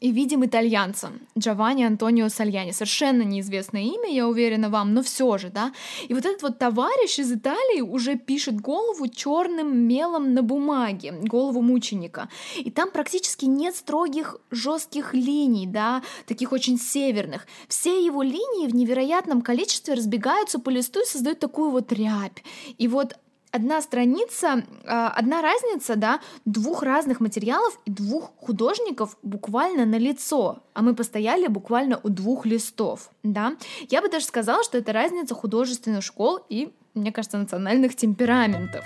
и 0.00 0.10
видим 0.10 0.44
итальянца 0.44 1.10
Джованни 1.38 1.84
Антонио 1.84 2.28
Сальяни. 2.28 2.72
Совершенно 2.72 3.22
неизвестное 3.22 3.82
имя, 3.82 4.12
я 4.12 4.28
уверена 4.28 4.68
вам, 4.68 4.92
но 4.92 5.02
все 5.02 5.38
же, 5.38 5.48
да. 5.48 5.72
И 6.08 6.14
вот 6.14 6.26
этот 6.26 6.42
вот 6.42 6.58
товарищ 6.58 7.18
из 7.18 7.32
Италии 7.32 7.80
уже 7.80 8.16
пишет 8.16 8.60
голову 8.60 9.08
черным 9.08 9.76
мелом 9.88 10.34
на 10.34 10.42
бумаге, 10.42 11.12
голову 11.12 11.62
мученика. 11.62 12.28
И 12.58 12.70
там 12.70 12.90
практически 12.90 13.46
нет 13.46 13.74
строгих 13.74 14.36
жестких 14.50 15.14
линий, 15.14 15.66
да, 15.66 16.02
таких 16.26 16.52
очень 16.52 16.78
северных. 16.78 17.46
Все 17.68 18.04
его 18.04 18.22
линии 18.22 18.68
в 18.68 18.74
невероятном 18.74 19.40
количестве 19.40 19.94
разбегаются 19.94 20.58
по 20.58 20.68
листу 20.68 21.00
и 21.00 21.06
создают 21.06 21.40
такую 21.40 21.70
вот 21.70 21.90
рябь. 21.92 22.42
И 22.76 22.86
вот 22.86 23.16
одна 23.50 23.80
страница, 23.82 24.64
а, 24.84 25.10
одна 25.10 25.42
разница, 25.42 25.96
да, 25.96 26.20
двух 26.44 26.82
разных 26.82 27.20
материалов 27.20 27.78
и 27.84 27.90
двух 27.90 28.32
художников 28.36 29.16
буквально 29.22 29.86
на 29.86 29.98
лицо, 29.98 30.62
а 30.74 30.82
мы 30.82 30.94
постояли 30.94 31.46
буквально 31.46 32.00
у 32.02 32.08
двух 32.08 32.46
листов, 32.46 33.10
да. 33.22 33.56
Я 33.88 34.02
бы 34.02 34.08
даже 34.08 34.26
сказала, 34.26 34.62
что 34.62 34.78
это 34.78 34.92
разница 34.92 35.34
художественных 35.34 36.02
школ 36.02 36.40
и, 36.48 36.72
мне 36.94 37.12
кажется, 37.12 37.38
национальных 37.38 37.96
темпераментов. 37.96 38.84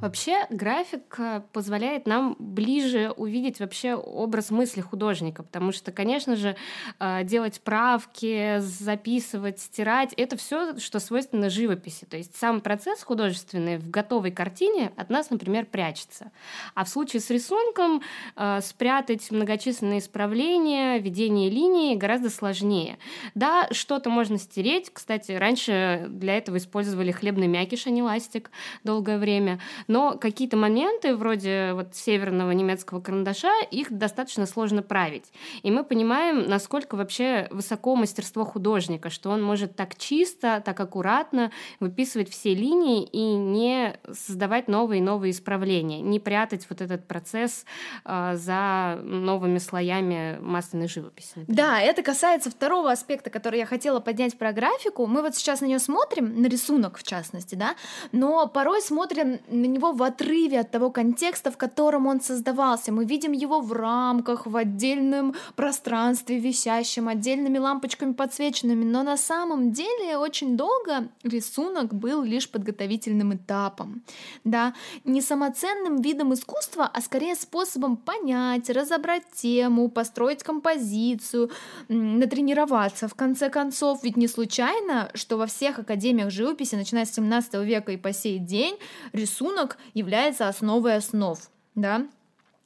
Вообще 0.00 0.46
график 0.50 1.18
позволяет 1.52 2.06
нам 2.06 2.36
ближе 2.38 3.12
увидеть 3.16 3.60
вообще 3.60 3.94
образ 3.94 4.50
мысли 4.50 4.80
художника, 4.80 5.42
потому 5.42 5.72
что, 5.72 5.92
конечно 5.92 6.36
же, 6.36 6.56
э, 7.00 7.24
делать 7.24 7.60
правки, 7.60 8.58
записывать, 8.58 9.60
стирать— 9.60 10.12
это 10.16 10.36
все, 10.36 10.78
что 10.78 11.00
свойственно 11.00 11.50
живописи. 11.50 12.04
То 12.04 12.16
есть 12.16 12.36
сам 12.36 12.60
процесс 12.60 13.02
художественный 13.02 13.78
в 13.78 13.90
готовой 13.90 14.30
картине 14.30 14.92
от 14.96 15.10
нас, 15.10 15.30
например, 15.30 15.66
прячется. 15.66 16.30
А 16.74 16.84
в 16.84 16.88
случае 16.88 17.20
с 17.20 17.30
рисунком 17.30 18.02
э, 18.36 18.60
спрятать 18.62 19.30
многочисленные 19.30 19.98
исправления, 19.98 20.98
ведение 20.98 21.50
линии 21.50 21.96
гораздо 21.96 22.30
сложнее. 22.30 22.98
Да, 23.34 23.68
что-то 23.72 24.10
можно 24.10 24.38
стереть. 24.38 24.90
Кстати, 24.92 25.32
раньше 25.32 26.06
для 26.08 26.36
этого 26.36 26.56
использовали 26.56 27.10
хлебный 27.10 27.46
мякиш, 27.46 27.86
а 27.86 27.90
не 27.90 28.02
ластик 28.02 28.50
долгое 28.84 29.18
время 29.18 29.60
но 29.88 30.16
какие-то 30.18 30.56
моменты, 30.56 31.16
вроде 31.16 31.72
вот 31.72 31.94
северного 31.94 32.50
немецкого 32.52 33.00
карандаша, 33.00 33.52
их 33.70 33.90
достаточно 33.90 34.46
сложно 34.46 34.82
править. 34.82 35.24
И 35.62 35.70
мы 35.70 35.82
понимаем, 35.82 36.48
насколько 36.48 36.94
вообще 36.94 37.48
высоко 37.50 37.96
мастерство 37.96 38.44
художника, 38.44 39.10
что 39.10 39.30
он 39.30 39.42
может 39.42 39.74
так 39.74 39.96
чисто, 39.96 40.62
так 40.64 40.78
аккуратно 40.78 41.50
выписывать 41.80 42.30
все 42.30 42.54
линии 42.54 43.04
и 43.04 43.34
не 43.34 43.98
создавать 44.12 44.68
новые 44.68 45.00
и 45.00 45.02
новые 45.02 45.32
исправления, 45.32 46.00
не 46.00 46.20
прятать 46.20 46.66
вот 46.68 46.82
этот 46.82 47.06
процесс 47.06 47.64
э, 48.04 48.34
за 48.36 49.00
новыми 49.02 49.58
слоями 49.58 50.38
масляной 50.40 50.88
живописи. 50.88 51.32
Например. 51.36 51.56
Да, 51.56 51.80
это 51.80 52.02
касается 52.02 52.50
второго 52.50 52.92
аспекта, 52.92 53.30
который 53.30 53.58
я 53.58 53.66
хотела 53.66 54.00
поднять 54.00 54.36
про 54.36 54.52
графику. 54.52 55.06
Мы 55.06 55.22
вот 55.22 55.34
сейчас 55.34 55.62
на 55.62 55.66
нее 55.66 55.78
смотрим, 55.78 56.42
на 56.42 56.46
рисунок 56.46 56.98
в 56.98 57.02
частности, 57.02 57.54
да, 57.54 57.74
но 58.12 58.46
порой 58.46 58.82
смотрим 58.82 59.40
на 59.48 59.77
него 59.78 59.92
в 59.92 60.02
отрыве 60.02 60.60
от 60.60 60.70
того 60.70 60.90
контекста, 60.90 61.50
в 61.50 61.56
котором 61.56 62.06
он 62.06 62.20
создавался. 62.20 62.92
Мы 62.92 63.04
видим 63.04 63.32
его 63.32 63.60
в 63.60 63.72
рамках, 63.72 64.46
в 64.46 64.56
отдельном 64.56 65.34
пространстве 65.56 66.38
висящем, 66.38 67.08
отдельными 67.08 67.58
лампочками 67.58 68.12
подсвеченными, 68.12 68.84
но 68.84 69.02
на 69.02 69.16
самом 69.16 69.72
деле 69.72 70.16
очень 70.18 70.56
долго 70.56 71.08
рисунок 71.22 71.94
был 71.94 72.22
лишь 72.22 72.50
подготовительным 72.50 73.34
этапом. 73.34 74.02
Да? 74.44 74.74
Не 75.04 75.22
самоценным 75.22 76.02
видом 76.02 76.34
искусства, 76.34 76.90
а 76.92 77.00
скорее 77.00 77.34
способом 77.36 77.96
понять, 77.96 78.70
разобрать 78.70 79.22
тему, 79.34 79.88
построить 79.88 80.42
композицию, 80.42 81.50
натренироваться. 81.88 83.06
В 83.06 83.14
конце 83.14 83.48
концов, 83.48 84.02
ведь 84.02 84.16
не 84.16 84.28
случайно, 84.28 85.10
что 85.14 85.36
во 85.36 85.46
всех 85.46 85.78
академиях 85.78 86.30
живописи, 86.30 86.74
начиная 86.74 87.04
с 87.04 87.14
17 87.14 87.54
века 87.64 87.92
и 87.92 87.96
по 87.96 88.12
сей 88.12 88.38
день, 88.38 88.76
рисунок 89.12 89.67
рисунок 89.68 89.78
является 89.94 90.48
основой 90.48 90.96
основ, 90.96 91.38
да, 91.74 92.06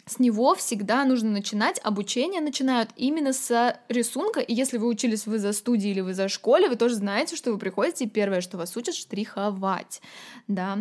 с 0.04 0.18
него 0.18 0.54
всегда 0.54 1.04
нужно 1.04 1.30
начинать, 1.30 1.80
обучение 1.84 2.40
начинают 2.40 2.90
именно 2.96 3.32
с 3.32 3.78
рисунка, 3.88 4.40
и 4.40 4.52
если 4.52 4.78
вы 4.78 4.88
учились 4.88 5.26
вы 5.26 5.38
за 5.38 5.52
студией 5.52 5.92
или 5.92 6.00
вы 6.00 6.14
за 6.14 6.28
школе, 6.28 6.68
вы 6.68 6.76
тоже 6.76 6.96
знаете, 6.96 7.36
что 7.36 7.52
вы 7.52 7.58
приходите, 7.58 8.04
и 8.04 8.08
первое, 8.08 8.40
что 8.40 8.58
вас 8.58 8.76
учат, 8.76 8.94
штриховать, 8.94 10.02
да, 10.48 10.78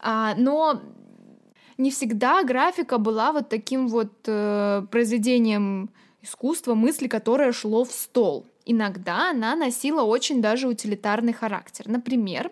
а, 0.00 0.34
но 0.36 0.80
не 1.78 1.90
всегда 1.90 2.42
графика 2.42 2.98
была 2.98 3.32
вот 3.32 3.48
таким 3.48 3.88
вот 3.88 4.12
э, 4.26 4.82
произведением 4.90 5.90
искусства, 6.22 6.74
мысли, 6.74 7.06
которое 7.06 7.52
шло 7.52 7.84
в 7.84 7.92
стол 7.92 8.44
иногда 8.68 9.30
она 9.30 9.56
носила 9.56 10.02
очень 10.02 10.40
даже 10.40 10.68
утилитарный 10.68 11.32
характер. 11.32 11.88
Например, 11.88 12.50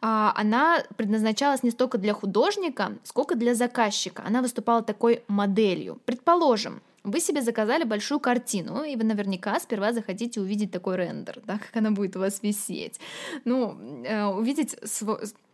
а, 0.00 0.32
она 0.36 0.82
предназначалась 0.96 1.62
не 1.62 1.70
столько 1.70 1.98
для 1.98 2.12
художника, 2.12 2.92
сколько 3.02 3.34
для 3.34 3.54
заказчика. 3.54 4.22
Она 4.26 4.42
выступала 4.42 4.82
такой 4.82 5.22
моделью. 5.28 5.98
Предположим, 6.04 6.80
вы 7.02 7.20
себе 7.20 7.42
заказали 7.42 7.84
большую 7.84 8.20
картину, 8.20 8.82
и 8.82 8.96
вы 8.96 9.04
наверняка 9.04 9.60
сперва 9.60 9.92
захотите 9.92 10.40
увидеть 10.40 10.70
такой 10.70 10.96
рендер, 10.96 11.40
да, 11.44 11.58
как 11.58 11.76
она 11.76 11.90
будет 11.90 12.16
у 12.16 12.20
вас 12.20 12.42
висеть. 12.42 13.00
Ну, 13.44 13.76
э, 14.04 14.24
увидеть, 14.24 14.76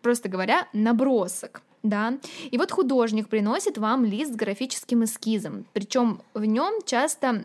просто 0.02 0.28
говоря, 0.28 0.68
набросок 0.72 1.62
да. 1.82 2.18
И 2.50 2.58
вот 2.58 2.70
художник 2.70 3.28
приносит 3.28 3.78
вам 3.78 4.04
лист 4.04 4.32
с 4.32 4.36
графическим 4.36 5.04
эскизом, 5.04 5.64
причем 5.72 6.20
в 6.34 6.44
нем 6.44 6.74
часто 6.84 7.44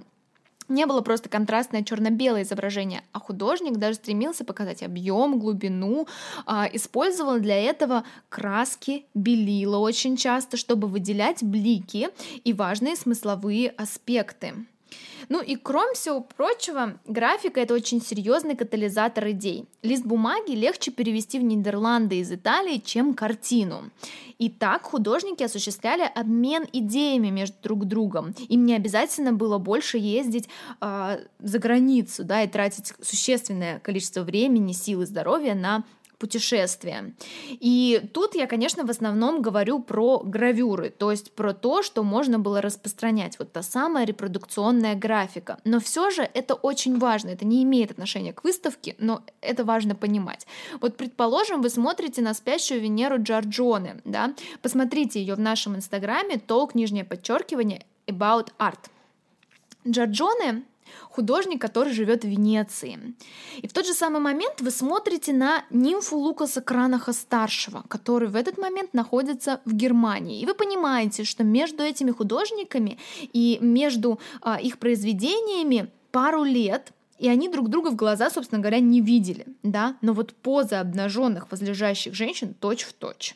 не 0.67 0.85
было 0.85 1.01
просто 1.01 1.29
контрастное 1.29 1.83
черно-белое 1.83 2.43
изображение, 2.43 3.03
а 3.11 3.19
художник 3.19 3.77
даже 3.77 3.95
стремился 3.95 4.45
показать 4.45 4.83
объем, 4.83 5.39
глубину, 5.39 6.07
а, 6.45 6.67
использовал 6.71 7.39
для 7.39 7.57
этого 7.57 8.03
краски, 8.29 9.05
белила 9.13 9.77
очень 9.77 10.17
часто, 10.17 10.57
чтобы 10.57 10.87
выделять 10.87 11.43
блики 11.43 12.09
и 12.43 12.53
важные 12.53 12.95
смысловые 12.95 13.69
аспекты. 13.69 14.53
Ну 15.29 15.41
и 15.41 15.55
кроме 15.55 15.93
всего 15.93 16.21
прочего, 16.21 16.99
графика 17.05 17.59
это 17.59 17.73
очень 17.73 18.01
серьезный 18.01 18.55
катализатор 18.55 19.29
идей. 19.31 19.65
Лист 19.81 20.05
бумаги 20.05 20.51
легче 20.51 20.91
перевести 20.91 21.39
в 21.39 21.43
Нидерланды 21.43 22.19
из 22.19 22.31
Италии, 22.31 22.77
чем 22.77 23.13
картину. 23.13 23.91
И 24.37 24.49
так 24.49 24.83
художники 24.83 25.43
осуществляли 25.43 26.03
обмен 26.13 26.65
идеями 26.73 27.29
между 27.29 27.55
друг 27.63 27.85
другом. 27.85 28.35
Им 28.49 28.65
не 28.65 28.75
обязательно 28.75 29.31
было 29.31 29.57
больше 29.57 29.97
ездить 29.97 30.49
э, 30.81 31.19
за 31.39 31.59
границу, 31.59 32.23
да, 32.23 32.43
и 32.43 32.47
тратить 32.47 32.93
существенное 33.01 33.79
количество 33.79 34.21
времени, 34.21 34.73
сил 34.73 35.01
и 35.01 35.05
здоровья 35.05 35.55
на 35.55 35.83
путешествия. 36.17 37.13
И 37.49 38.01
тут 38.13 38.35
я, 38.35 38.47
конечно, 38.47 38.85
в 38.85 38.89
основном 38.89 39.41
говорю 39.41 39.79
про 39.79 40.19
гравюры, 40.19 40.89
то 40.89 41.11
есть 41.11 41.31
про 41.33 41.53
то, 41.53 41.83
что 41.83 42.03
можно 42.03 42.39
было 42.39 42.61
распространять, 42.61 43.39
вот 43.39 43.51
та 43.51 43.63
самая 43.63 44.05
репродукционная 44.05 44.95
графика. 44.95 45.59
Но 45.63 45.79
все 45.79 46.09
же 46.09 46.29
это 46.33 46.53
очень 46.53 46.97
важно, 46.97 47.29
это 47.29 47.45
не 47.45 47.63
имеет 47.63 47.91
отношения 47.91 48.33
к 48.33 48.43
выставке, 48.43 48.95
но 48.99 49.23
это 49.41 49.63
важно 49.63 49.95
понимать. 49.95 50.47
Вот, 50.81 50.97
предположим, 50.97 51.61
вы 51.61 51.69
смотрите 51.69 52.21
на 52.21 52.33
спящую 52.33 52.81
Венеру 52.81 53.21
Джорджоне, 53.21 54.01
да, 54.05 54.33
посмотрите 54.61 55.19
ее 55.19 55.35
в 55.35 55.39
нашем 55.39 55.75
инстаграме, 55.75 56.37
толк, 56.37 56.75
нижнее 56.75 57.03
подчеркивание, 57.03 57.85
about 58.07 58.49
art. 58.59 58.89
Джорджоне 59.87 60.63
художник, 61.09 61.61
который 61.61 61.93
живет 61.93 62.23
в 62.23 62.27
Венеции. 62.27 63.15
И 63.61 63.67
в 63.67 63.73
тот 63.73 63.85
же 63.85 63.93
самый 63.93 64.19
момент 64.19 64.61
вы 64.61 64.71
смотрите 64.71 65.33
на 65.33 65.63
нимфу 65.69 66.17
Лукаса 66.17 66.61
Кранаха-старшего, 66.61 67.83
который 67.87 68.27
в 68.27 68.35
этот 68.35 68.57
момент 68.57 68.93
находится 68.93 69.61
в 69.65 69.73
Германии. 69.73 70.41
И 70.41 70.45
вы 70.45 70.53
понимаете, 70.53 71.23
что 71.23 71.43
между 71.43 71.83
этими 71.83 72.11
художниками 72.11 72.97
и 73.33 73.57
между 73.61 74.19
а, 74.41 74.59
их 74.59 74.77
произведениями 74.77 75.89
пару 76.11 76.43
лет, 76.43 76.91
и 77.17 77.27
они 77.27 77.49
друг 77.49 77.69
друга 77.69 77.89
в 77.89 77.95
глаза, 77.95 78.29
собственно 78.29 78.61
говоря, 78.61 78.79
не 78.79 79.01
видели, 79.01 79.45
да, 79.63 79.97
но 80.01 80.13
вот 80.13 80.33
поза 80.33 80.79
обнаженных 80.79 81.49
возлежащих 81.51 82.13
женщин 82.13 82.53
точь 82.53 82.83
в 82.83 82.93
точь. 82.93 83.35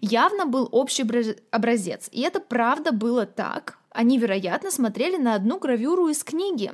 Явно 0.00 0.46
был 0.46 0.68
общий 0.72 1.04
образец, 1.50 2.08
и 2.12 2.20
это 2.22 2.40
правда 2.40 2.92
было 2.92 3.26
так, 3.26 3.78
они, 3.94 4.18
вероятно, 4.18 4.72
смотрели 4.72 5.16
на 5.16 5.34
одну 5.34 5.58
гравюру 5.58 6.08
из 6.08 6.24
книги. 6.24 6.72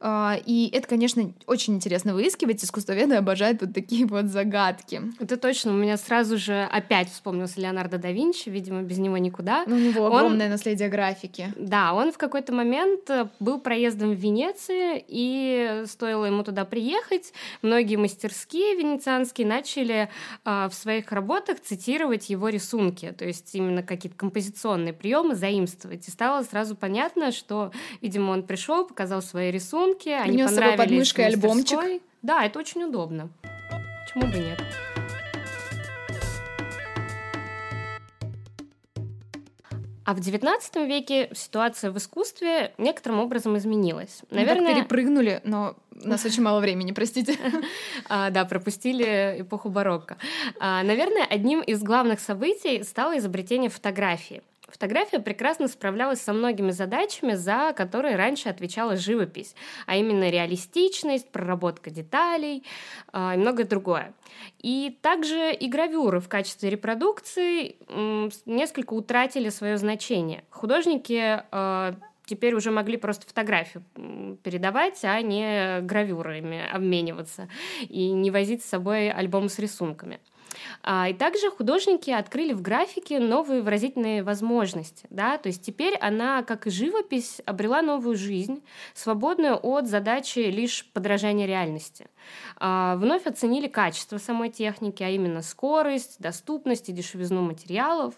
А, 0.00 0.38
и 0.46 0.70
это, 0.72 0.86
конечно, 0.86 1.32
очень 1.46 1.74
интересно 1.74 2.14
выискивать. 2.14 2.62
Искусствоведы 2.62 3.16
обожают 3.16 3.60
вот 3.60 3.74
такие 3.74 4.06
вот 4.06 4.26
загадки. 4.26 5.02
Это 5.18 5.36
точно. 5.36 5.72
У 5.72 5.76
меня 5.76 5.96
сразу 5.96 6.38
же 6.38 6.68
опять 6.70 7.10
вспомнился 7.10 7.60
Леонардо 7.60 7.98
да 7.98 8.12
Винчи. 8.12 8.48
Видимо, 8.48 8.82
без 8.82 8.98
него 8.98 9.18
никуда. 9.18 9.64
Ну, 9.66 9.76
у 9.76 9.78
него 9.78 10.06
огромное 10.06 10.46
он... 10.46 10.52
наследие 10.52 10.88
графики. 10.88 11.52
Да, 11.56 11.94
он 11.94 12.12
в 12.12 12.18
какой-то 12.18 12.52
момент 12.52 13.10
э, 13.10 13.28
был 13.40 13.58
проездом 13.60 14.10
в 14.10 14.18
Венеции, 14.18 15.04
и 15.06 15.82
стоило 15.86 16.24
ему 16.24 16.44
туда 16.44 16.64
приехать, 16.64 17.32
многие 17.62 17.96
мастерские 17.96 18.76
венецианские 18.76 19.46
начали 19.46 20.08
э, 20.44 20.68
в 20.70 20.74
своих 20.74 21.10
работах 21.12 21.60
цитировать 21.60 22.30
его 22.30 22.48
рисунки, 22.48 23.14
то 23.16 23.24
есть 23.24 23.54
именно 23.54 23.82
какие-то 23.82 24.16
композиционные 24.16 24.92
приемы 24.92 25.34
заимствовать. 25.34 26.06
И 26.06 26.10
стало 26.10 26.42
сразу 26.44 26.76
понятно, 26.76 27.32
что, 27.32 27.72
видимо, 28.00 28.30
он 28.30 28.42
пришел, 28.44 28.86
показал 28.86 29.22
свои 29.22 29.50
рисунки, 29.50 29.87
рисунки, 29.88 30.08
они 30.08 30.32
Принес 30.32 30.50
понравились 30.50 30.78
под 30.78 30.90
мышкой 30.90 31.26
альбомчик. 31.26 31.78
Да, 32.22 32.44
это 32.44 32.58
очень 32.58 32.84
удобно. 32.84 33.30
Почему 34.06 34.30
бы 34.30 34.38
нет? 34.38 34.60
А 40.04 40.14
в 40.14 40.20
XIX 40.20 40.86
веке 40.86 41.28
ситуация 41.34 41.90
в 41.90 41.98
искусстве 41.98 42.72
некоторым 42.78 43.20
образом 43.20 43.58
изменилась. 43.58 44.22
Наверное, 44.30 44.70
Мы 44.70 44.80
перепрыгнули, 44.80 45.42
но 45.44 45.76
у 46.02 46.08
нас 46.08 46.24
очень 46.24 46.42
мало 46.42 46.60
времени, 46.60 46.92
простите. 46.92 47.36
А, 48.08 48.30
да, 48.30 48.46
пропустили 48.46 49.36
эпоху 49.40 49.68
барокко. 49.68 50.16
А, 50.60 50.82
наверное, 50.82 51.26
одним 51.26 51.60
из 51.60 51.82
главных 51.82 52.20
событий 52.20 52.82
стало 52.84 53.18
изобретение 53.18 53.68
фотографии. 53.68 54.42
Фотография 54.68 55.18
прекрасно 55.18 55.66
справлялась 55.66 56.20
со 56.20 56.34
многими 56.34 56.72
задачами, 56.72 57.34
за 57.34 57.72
которые 57.74 58.16
раньше 58.16 58.50
отвечала 58.50 58.96
живопись, 58.96 59.54
а 59.86 59.96
именно 59.96 60.28
реалистичность, 60.28 61.30
проработка 61.30 61.90
деталей 61.90 62.64
э, 63.12 63.34
и 63.34 63.38
многое 63.38 63.64
другое. 63.64 64.12
И 64.58 64.98
также 65.00 65.54
и 65.54 65.68
гравюры 65.68 66.20
в 66.20 66.28
качестве 66.28 66.68
репродукции 66.68 67.76
э, 67.88 68.28
несколько 68.44 68.92
утратили 68.92 69.48
свое 69.48 69.78
значение. 69.78 70.44
Художники 70.50 71.42
э, 71.50 71.92
теперь 72.26 72.54
уже 72.54 72.70
могли 72.70 72.98
просто 72.98 73.26
фотографию 73.26 73.82
передавать, 74.42 75.02
а 75.02 75.20
не 75.22 75.80
гравюрами 75.80 76.62
обмениваться 76.70 77.48
и 77.88 78.10
не 78.10 78.30
возить 78.30 78.62
с 78.62 78.68
собой 78.68 79.10
альбом 79.10 79.48
с 79.48 79.58
рисунками. 79.58 80.20
А, 80.82 81.08
и 81.08 81.14
также 81.14 81.50
художники 81.50 82.10
открыли 82.10 82.52
в 82.52 82.62
графике 82.62 83.18
новые 83.18 83.62
выразительные 83.62 84.22
возможности. 84.22 85.06
Да? 85.10 85.38
То 85.38 85.48
есть 85.48 85.62
теперь 85.62 85.96
она, 85.96 86.42
как 86.42 86.66
и 86.66 86.70
живопись, 86.70 87.40
обрела 87.46 87.82
новую 87.82 88.16
жизнь, 88.16 88.62
свободную 88.94 89.58
от 89.62 89.86
задачи 89.86 90.38
лишь 90.40 90.86
подражания 90.92 91.46
реальности. 91.46 92.06
А, 92.56 92.96
вновь 92.96 93.26
оценили 93.26 93.68
качество 93.68 94.18
самой 94.18 94.50
техники, 94.50 95.02
а 95.02 95.08
именно 95.08 95.42
скорость, 95.42 96.16
доступность 96.18 96.88
и 96.88 96.92
дешевизну 96.92 97.42
материалов, 97.42 98.14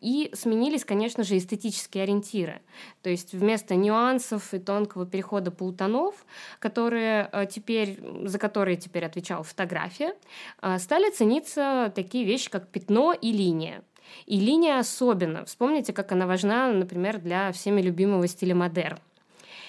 и 0.00 0.30
сменились, 0.34 0.84
конечно 0.84 1.24
же, 1.24 1.36
эстетические 1.36 2.04
ориентиры. 2.04 2.60
То 3.02 3.10
есть 3.10 3.32
вместо 3.32 3.74
нюансов 3.74 4.52
и 4.54 4.58
тонкого 4.58 5.06
перехода 5.06 5.50
полутонов, 5.50 6.26
которые 6.58 7.28
э, 7.32 7.46
теперь, 7.46 7.98
за 8.24 8.38
которые 8.38 8.76
теперь 8.76 9.04
отвечала 9.04 9.44
фотография, 9.44 10.14
э, 10.62 10.78
стали 10.78 11.10
цениться 11.10 11.92
такие 11.94 12.24
вещи, 12.24 12.50
как 12.50 12.68
пятно 12.68 13.12
и 13.12 13.32
линия. 13.32 13.82
И 14.26 14.38
линия 14.40 14.78
особенно. 14.78 15.44
Вспомните, 15.44 15.92
как 15.92 16.12
она 16.12 16.26
важна, 16.26 16.72
например, 16.72 17.18
для 17.18 17.52
всеми 17.52 17.80
любимого 17.80 18.26
стиля 18.26 18.54
модерн. 18.54 18.98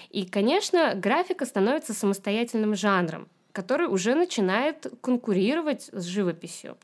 И, 0.10 0.26
конечно, 0.26 0.94
графика 0.96 1.46
становится 1.46 1.94
самостоятельным 1.94 2.76
жанром, 2.76 3.28
который 3.58 3.88
уже 3.88 4.14
начинает 4.14 4.86
конкурировать 5.02 5.90
с 5.92 6.04
живописью. 6.04 6.78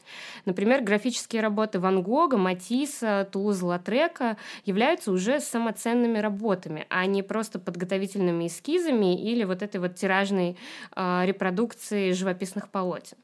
Например, 0.45 0.81
графические 0.81 1.43
работы 1.43 1.79
Ван 1.79 2.01
Гога, 2.01 2.38
Матисса, 2.38 3.29
Тулуза 3.31 3.67
Латрека 3.67 4.38
являются 4.65 5.12
уже 5.12 5.39
самоценными 5.39 6.17
работами, 6.17 6.88
а 6.89 7.05
не 7.05 7.21
просто 7.21 7.59
подготовительными 7.59 8.47
эскизами 8.47 9.21
или 9.21 9.43
вот 9.43 9.62
этой 9.62 9.79
вот 9.79 9.93
тиражной 9.93 10.57
э, 10.95 11.21
репродукцией 11.25 12.12
живописных 12.13 12.69
полотен. 12.69 13.17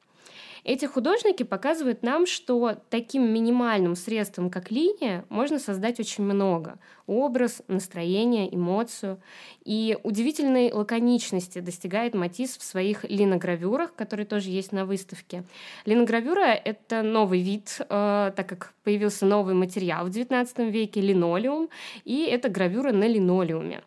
Эти 0.64 0.86
художники 0.86 1.44
показывают 1.44 2.04
нам, 2.04 2.26
что 2.26 2.78
таким 2.90 3.32
минимальным 3.34 3.96
средством, 3.96 4.50
как 4.50 4.72
линия, 4.72 5.26
можно 5.30 5.60
создать 5.60 6.00
очень 6.00 6.24
много. 6.24 6.78
Образ, 7.08 7.62
настроение, 7.68 8.54
эмоцию. 8.54 9.20
И 9.64 9.98
удивительной 10.04 10.72
лаконичности 10.72 11.60
достигает 11.60 12.14
Матис 12.14 12.58
в 12.58 12.64
своих 12.64 13.04
линогравюрах, 13.04 13.96
которые 13.96 14.26
тоже 14.26 14.50
есть 14.50 14.72
на 14.72 14.86
выставке. 14.86 15.44
Линогравюра— 15.86 16.46
это 16.66 17.02
новый 17.02 17.42
вид, 17.42 17.78
э, 17.80 18.32
так 18.36 18.48
как 18.48 18.74
появился 18.84 19.26
новый 19.26 19.56
материал 19.56 20.06
в 20.06 20.10
XIX 20.10 20.70
веке— 20.70 21.02
линолеум, 21.02 21.70
и 22.06 22.26
это 22.26 22.50
гравюра 22.50 22.92
на 22.92 23.08
линолеуме. 23.08 23.82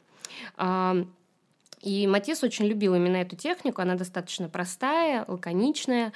И 1.82 2.06
Матис 2.06 2.42
очень 2.44 2.66
любил 2.66 2.94
именно 2.94 3.16
эту 3.16 3.36
технику, 3.36 3.82
она 3.82 3.96
достаточно 3.96 4.48
простая, 4.48 5.24
лаконичная. 5.26 6.12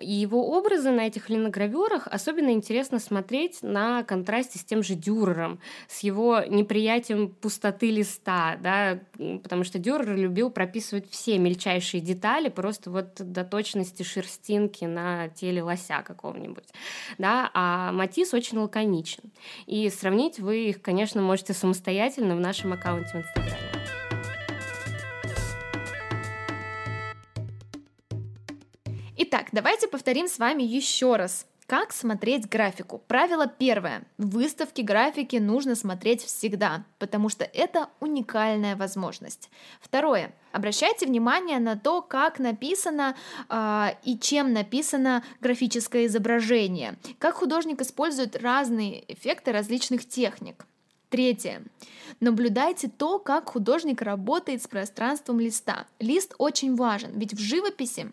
И 0.00 0.12
его 0.12 0.50
образы 0.56 0.90
на 0.90 1.06
этих 1.06 1.30
линогравюрах 1.30 2.08
особенно 2.08 2.50
интересно 2.50 2.98
смотреть 2.98 3.62
на 3.62 4.02
контрасте 4.02 4.58
с 4.58 4.64
тем 4.64 4.82
же 4.82 4.94
Дюрером, 4.94 5.60
с 5.88 6.00
его 6.00 6.40
неприятием 6.40 7.28
пустоты 7.28 7.90
листа, 7.90 8.56
да, 8.60 8.98
потому 9.42 9.64
что 9.64 9.78
Дюрер 9.78 10.16
любил 10.16 10.50
прописывать 10.50 11.08
все 11.10 11.38
мельчайшие 11.38 12.00
детали, 12.00 12.48
просто 12.48 12.90
вот 12.90 13.14
до 13.16 13.44
точности 13.44 14.02
шерстинки 14.02 14.84
на 14.84 15.28
теле 15.28 15.62
лося 15.62 16.02
какого-нибудь, 16.02 16.68
да, 17.18 17.50
а 17.54 17.92
Матис 17.92 18.34
очень 18.34 18.58
лаконичен. 18.58 19.30
И 19.66 19.88
сравнить 19.90 20.40
вы 20.40 20.68
их, 20.70 20.82
конечно, 20.82 21.22
можете 21.22 21.54
самостоятельно 21.54 22.34
в 22.34 22.40
нашем 22.40 22.72
аккаунте 22.72 23.10
в 23.12 23.16
Инстаграме. 23.16 23.83
Итак, 29.34 29.48
давайте 29.50 29.88
повторим 29.88 30.28
с 30.28 30.38
вами 30.38 30.62
еще 30.62 31.16
раз 31.16 31.44
Как 31.66 31.92
смотреть 31.92 32.48
графику? 32.48 33.02
Правило 33.08 33.48
первое. 33.48 34.04
Выставки 34.16 34.80
графики 34.80 35.38
нужно 35.38 35.74
смотреть 35.74 36.22
всегда, 36.22 36.84
потому 37.00 37.28
что 37.28 37.42
это 37.42 37.88
уникальная 37.98 38.76
возможность. 38.76 39.50
Второе. 39.80 40.32
Обращайте 40.52 41.06
внимание 41.06 41.58
на 41.58 41.76
то, 41.76 42.00
как 42.00 42.38
написано 42.38 43.16
э, 43.48 43.86
и 44.04 44.16
чем 44.16 44.52
написано 44.52 45.24
графическое 45.40 46.06
изображение, 46.06 46.96
как 47.18 47.34
художник 47.34 47.80
использует 47.82 48.40
разные 48.40 49.02
эффекты 49.12 49.50
различных 49.50 50.06
техник. 50.06 50.64
Третье. 51.08 51.64
Наблюдайте 52.20 52.88
то, 52.88 53.18
как 53.18 53.48
художник 53.48 54.00
работает 54.00 54.62
с 54.62 54.68
пространством 54.68 55.40
листа. 55.40 55.86
Лист 55.98 56.36
очень 56.38 56.76
важен, 56.76 57.18
ведь 57.18 57.34
в 57.34 57.40
живописи 57.40 58.12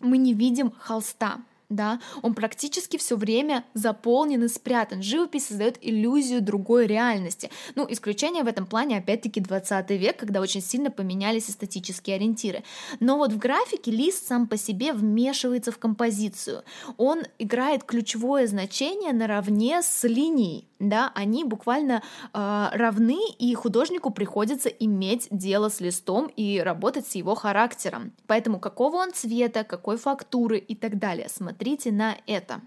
мы 0.00 0.18
не 0.18 0.34
видим 0.34 0.72
холста 0.78 1.38
да, 1.68 2.00
он 2.22 2.34
практически 2.34 2.96
все 2.96 3.16
время 3.16 3.64
заполнен 3.74 4.44
и 4.44 4.48
спрятан. 4.48 5.02
Живопись 5.02 5.46
создает 5.46 5.78
иллюзию 5.80 6.40
другой 6.40 6.86
реальности. 6.86 7.50
Ну, 7.74 7.86
исключение 7.88 8.44
в 8.44 8.46
этом 8.46 8.66
плане, 8.66 8.98
опять-таки, 8.98 9.40
20 9.40 9.90
век, 9.90 10.16
когда 10.16 10.40
очень 10.40 10.62
сильно 10.62 10.90
поменялись 10.90 11.50
эстетические 11.50 12.16
ориентиры. 12.16 12.62
Но 13.00 13.16
вот 13.16 13.32
в 13.32 13.38
графике 13.38 13.90
лист 13.90 14.26
сам 14.28 14.46
по 14.46 14.56
себе 14.56 14.92
вмешивается 14.92 15.72
в 15.72 15.78
композицию. 15.78 16.62
Он 16.96 17.22
играет 17.38 17.82
ключевое 17.82 18.46
значение 18.46 19.12
наравне 19.12 19.82
с 19.82 20.04
линией, 20.04 20.68
да, 20.78 21.12
они 21.14 21.44
буквально 21.44 22.02
э, 22.32 22.68
равны, 22.72 23.18
и 23.38 23.54
художнику 23.54 24.10
приходится 24.10 24.68
иметь 24.68 25.28
дело 25.30 25.68
с 25.68 25.80
листом 25.80 26.30
и 26.36 26.60
работать 26.60 27.06
с 27.06 27.14
его 27.14 27.34
характером. 27.34 28.12
Поэтому 28.26 28.58
какого 28.60 28.96
он 28.96 29.12
цвета, 29.12 29.64
какой 29.64 29.96
фактуры 29.96 30.58
и 30.58 30.74
так 30.74 30.98
далее. 30.98 31.28
Смотрите 31.28 31.92
на 31.92 32.16
это. 32.26 32.60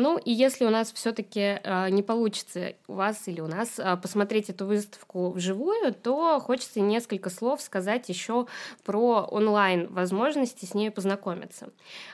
Ну 0.00 0.16
и 0.16 0.30
если 0.30 0.64
у 0.64 0.70
нас 0.70 0.92
все-таки 0.92 1.58
э, 1.60 1.90
не 1.90 2.04
получится 2.04 2.74
у 2.86 2.92
вас 2.92 3.26
или 3.26 3.40
у 3.40 3.48
нас 3.48 3.80
э, 3.80 3.96
посмотреть 3.96 4.48
эту 4.48 4.64
выставку 4.64 5.32
вживую, 5.32 5.92
то 5.92 6.38
хочется 6.38 6.78
несколько 6.78 7.30
слов 7.30 7.60
сказать 7.60 8.08
еще 8.08 8.46
про 8.84 9.26
онлайн 9.28 9.88
возможности 9.92 10.66
с 10.66 10.74
ней 10.74 10.92
познакомиться. 10.92 11.70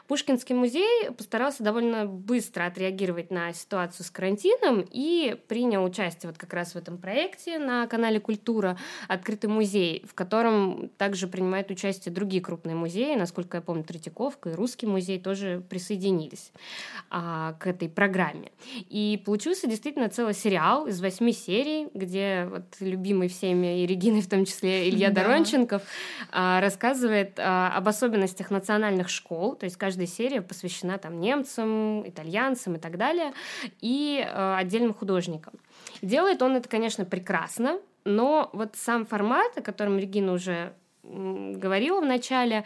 Пушкинский 0.09 0.55
музей 0.55 1.11
постарался 1.11 1.63
довольно 1.63 2.07
быстро 2.07 2.65
отреагировать 2.65 3.31
на 3.31 3.53
ситуацию 3.53 4.07
с 4.07 4.11
карантином 4.11 4.83
и 4.91 5.39
принял 5.47 5.85
участие 5.85 6.31
вот 6.31 6.39
как 6.39 6.55
раз 6.55 6.73
в 6.73 6.77
этом 6.77 6.97
проекте 6.97 7.59
на 7.59 7.87
канале 7.87 8.19
Культура 8.19 8.79
Открытый 9.09 9.51
музей, 9.51 10.07
в 10.09 10.15
котором 10.15 10.89
также 10.97 11.27
принимают 11.27 11.71
участие 11.71 12.15
другие 12.15 12.43
крупные 12.43 12.77
музеи, 12.77 13.15
насколько 13.15 13.59
я 13.59 13.61
помню, 13.61 13.85
Третьяковка 13.85 14.49
и 14.49 14.55
Русский 14.55 14.87
музей 14.87 15.21
тоже 15.21 15.63
присоединились 15.69 16.51
а, 17.11 17.53
к 17.61 17.74
этой 17.75 17.89
программе. 17.89 18.51
И 18.89 19.23
получился 19.25 19.67
действительно 19.67 20.09
целый 20.09 20.35
сериал 20.35 20.87
из 20.87 21.01
восьми 21.01 21.33
серий, 21.33 21.89
где 21.95 22.47
вот 22.51 22.65
любимый 22.81 23.29
всеми 23.29 23.83
и 23.83 23.87
Региной 23.87 24.23
в 24.23 24.29
том 24.29 24.45
числе 24.45 24.89
Илья 24.89 25.11
да. 25.11 25.23
Доронченков 25.23 25.83
а, 26.31 26.61
рассказывает 26.61 27.39
а, 27.39 27.73
об 27.77 27.89
особенностях 27.89 28.51
национальных 28.51 29.09
школ, 29.09 29.55
то 29.55 29.65
есть 29.65 29.77
каждая 29.77 30.07
серия 30.07 30.43
посвящена 30.43 30.99
там 30.99 31.21
немцам, 31.21 32.09
итальянцам 32.09 32.77
и 32.77 32.79
так 32.79 32.97
далее, 32.97 33.33
и 33.81 34.25
а, 34.27 34.59
отдельным 34.59 34.95
художникам. 34.95 35.55
Делает 36.03 36.43
он 36.43 36.57
это, 36.57 36.69
конечно, 36.69 37.05
прекрасно, 37.05 37.79
но 38.05 38.51
вот 38.53 38.77
сам 38.77 39.07
формат, 39.07 39.57
о 39.59 39.63
котором 39.63 39.99
Регина 39.99 40.33
уже 40.33 40.73
говорила 41.07 42.01
в 42.01 42.07
начале, 42.07 42.65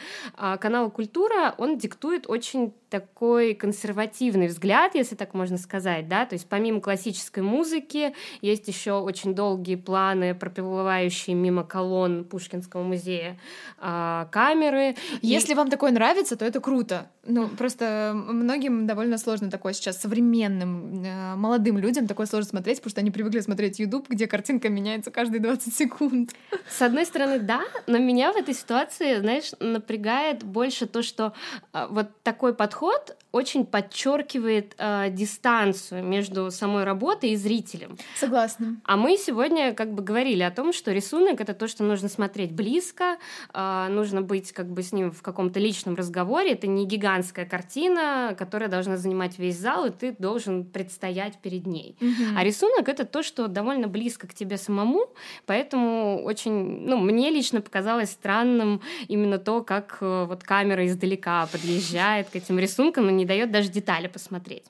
канал 0.61 0.91
«Культура», 0.93 1.57
он 1.59 1.77
диктует 1.77 2.29
очень 2.29 2.73
такой 2.89 3.55
консервативный 3.55 4.47
взгляд, 4.47 4.95
если 4.95 5.15
так 5.15 5.35
можно 5.35 5.59
сказать, 5.59 6.09
да, 6.09 6.27
то 6.27 6.35
есть 6.35 6.49
помимо 6.49 6.81
классической 6.81 7.43
музыки 7.43 8.15
есть 8.41 8.69
еще 8.69 8.93
очень 8.93 9.35
долгие 9.35 9.77
планы, 9.77 10.35
проплывающие 10.35 11.35
мимо 11.35 11.65
колонн 11.65 12.25
Пушкинского 12.25 12.83
музея 12.83 13.39
э, 13.81 14.27
камеры. 14.31 14.97
Если 15.23 15.53
и... 15.53 15.55
вам 15.55 15.71
такое 15.71 15.91
нравится, 15.91 16.37
то 16.37 16.45
это 16.45 16.61
круто. 16.61 17.11
Ну, 17.27 17.47
просто 17.49 18.13
многим 18.15 18.87
довольно 18.87 19.19
сложно 19.19 19.51
такое 19.51 19.75
сейчас 19.75 20.01
современным 20.01 21.05
э, 21.05 21.35
молодым 21.37 21.79
людям 21.79 22.07
такое 22.07 22.27
сложно 22.27 22.49
смотреть, 22.49 22.79
потому 22.79 22.91
что 22.91 23.01
они 23.01 23.11
привыкли 23.11 23.41
смотреть 23.41 23.79
YouTube, 23.79 24.09
где 24.09 24.27
картинка 24.27 24.69
меняется 24.71 25.11
каждые 25.11 25.41
20 25.41 25.75
секунд. 25.75 26.35
С 26.69 26.81
одной 26.81 27.05
стороны, 27.05 27.39
да, 27.39 27.63
но 27.87 27.99
меня 27.99 28.33
в 28.33 28.37
этой 28.37 28.55
ситуации, 28.55 29.19
знаешь, 29.21 29.53
напрягает 29.61 30.43
больше 30.43 30.87
то, 30.87 31.03
что 31.03 31.35
э, 31.75 31.87
вот 31.91 32.09
такой 32.23 32.55
подход 32.55 32.78
подход 32.79 33.17
очень 33.39 33.65
подчеркивает 33.65 34.75
э, 34.79 35.11
дистанцию 35.11 36.05
между 36.05 36.51
самой 36.51 36.85
работой 36.85 37.31
и 37.31 37.37
зрителем. 37.37 37.97
Согласна. 38.17 38.81
А 38.85 38.97
мы 38.97 39.17
сегодня 39.17 39.73
как 39.73 39.93
бы 39.93 40.03
говорили 40.03 40.43
о 40.43 40.51
том, 40.51 40.73
что 40.73 40.93
рисунок 40.93 41.41
это 41.41 41.55
то, 41.55 41.69
что 41.69 41.85
нужно 41.85 42.09
смотреть 42.09 42.53
близко, 42.53 43.19
э, 43.55 43.87
нужно 43.91 44.23
быть 44.23 44.53
как 44.53 44.67
бы 44.67 44.83
с 44.83 44.93
ним 44.93 45.13
в 45.13 45.23
каком-то 45.23 45.61
личном 45.61 45.95
разговоре. 45.95 46.53
Это 46.53 46.67
не 46.67 46.87
гигантская 46.87 47.47
картина, 47.47 48.35
которая 48.37 48.69
должна 48.69 48.97
занимать 48.97 49.39
весь 49.39 49.59
зал, 49.59 49.87
и 49.87 49.91
ты 49.91 50.17
должен 50.19 50.65
предстоять 50.65 51.39
перед 51.39 51.67
ней. 51.67 51.97
Угу. 52.01 52.37
А 52.37 52.45
рисунок 52.45 52.89
это 52.89 53.05
то, 53.05 53.23
что 53.23 53.47
довольно 53.47 53.89
близко 53.89 54.27
к 54.27 54.35
тебе 54.35 54.57
самому, 54.57 55.11
поэтому 55.47 56.23
очень, 56.25 56.87
ну, 56.87 56.97
мне 56.97 57.31
лично 57.31 57.61
показалось 57.61 58.11
странным 58.11 58.81
именно 59.07 59.39
то, 59.39 59.63
как 59.63 59.99
э, 60.01 60.25
вот 60.29 60.43
камера 60.43 60.87
издалека 60.87 61.47
подъезжает 61.47 62.29
к 62.31 62.37
этим 62.37 62.59
рисункам, 62.59 63.17
не 63.17 63.25
дает 63.29 63.53
даже 63.53 63.69
детали 63.69 64.09
посмотреть. 64.09 64.65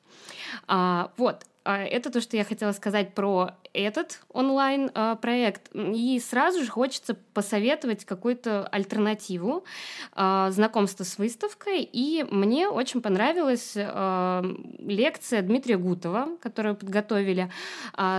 А, 0.66 1.10
вот, 1.16 1.46
а, 1.68 1.84
это 1.84 2.10
то, 2.10 2.22
что 2.22 2.34
я 2.34 2.44
хотела 2.44 2.72
сказать 2.72 3.14
про 3.14 3.50
этот 3.74 4.20
онлайн-проект. 4.30 5.68
И 5.74 6.18
сразу 6.18 6.64
же 6.64 6.70
хочется 6.70 7.14
посоветовать 7.34 8.06
какую-то 8.06 8.66
альтернативу 8.68 9.64
а, 10.12 10.50
знакомства 10.50 11.04
с 11.04 11.18
выставкой. 11.18 11.82
И 11.92 12.24
мне 12.30 12.68
очень 12.68 13.02
понравилась 13.02 13.74
а, 13.76 14.42
лекция 14.78 15.42
Дмитрия 15.42 15.76
Гутова, 15.76 16.28
которую 16.40 16.74
подготовили 16.74 17.52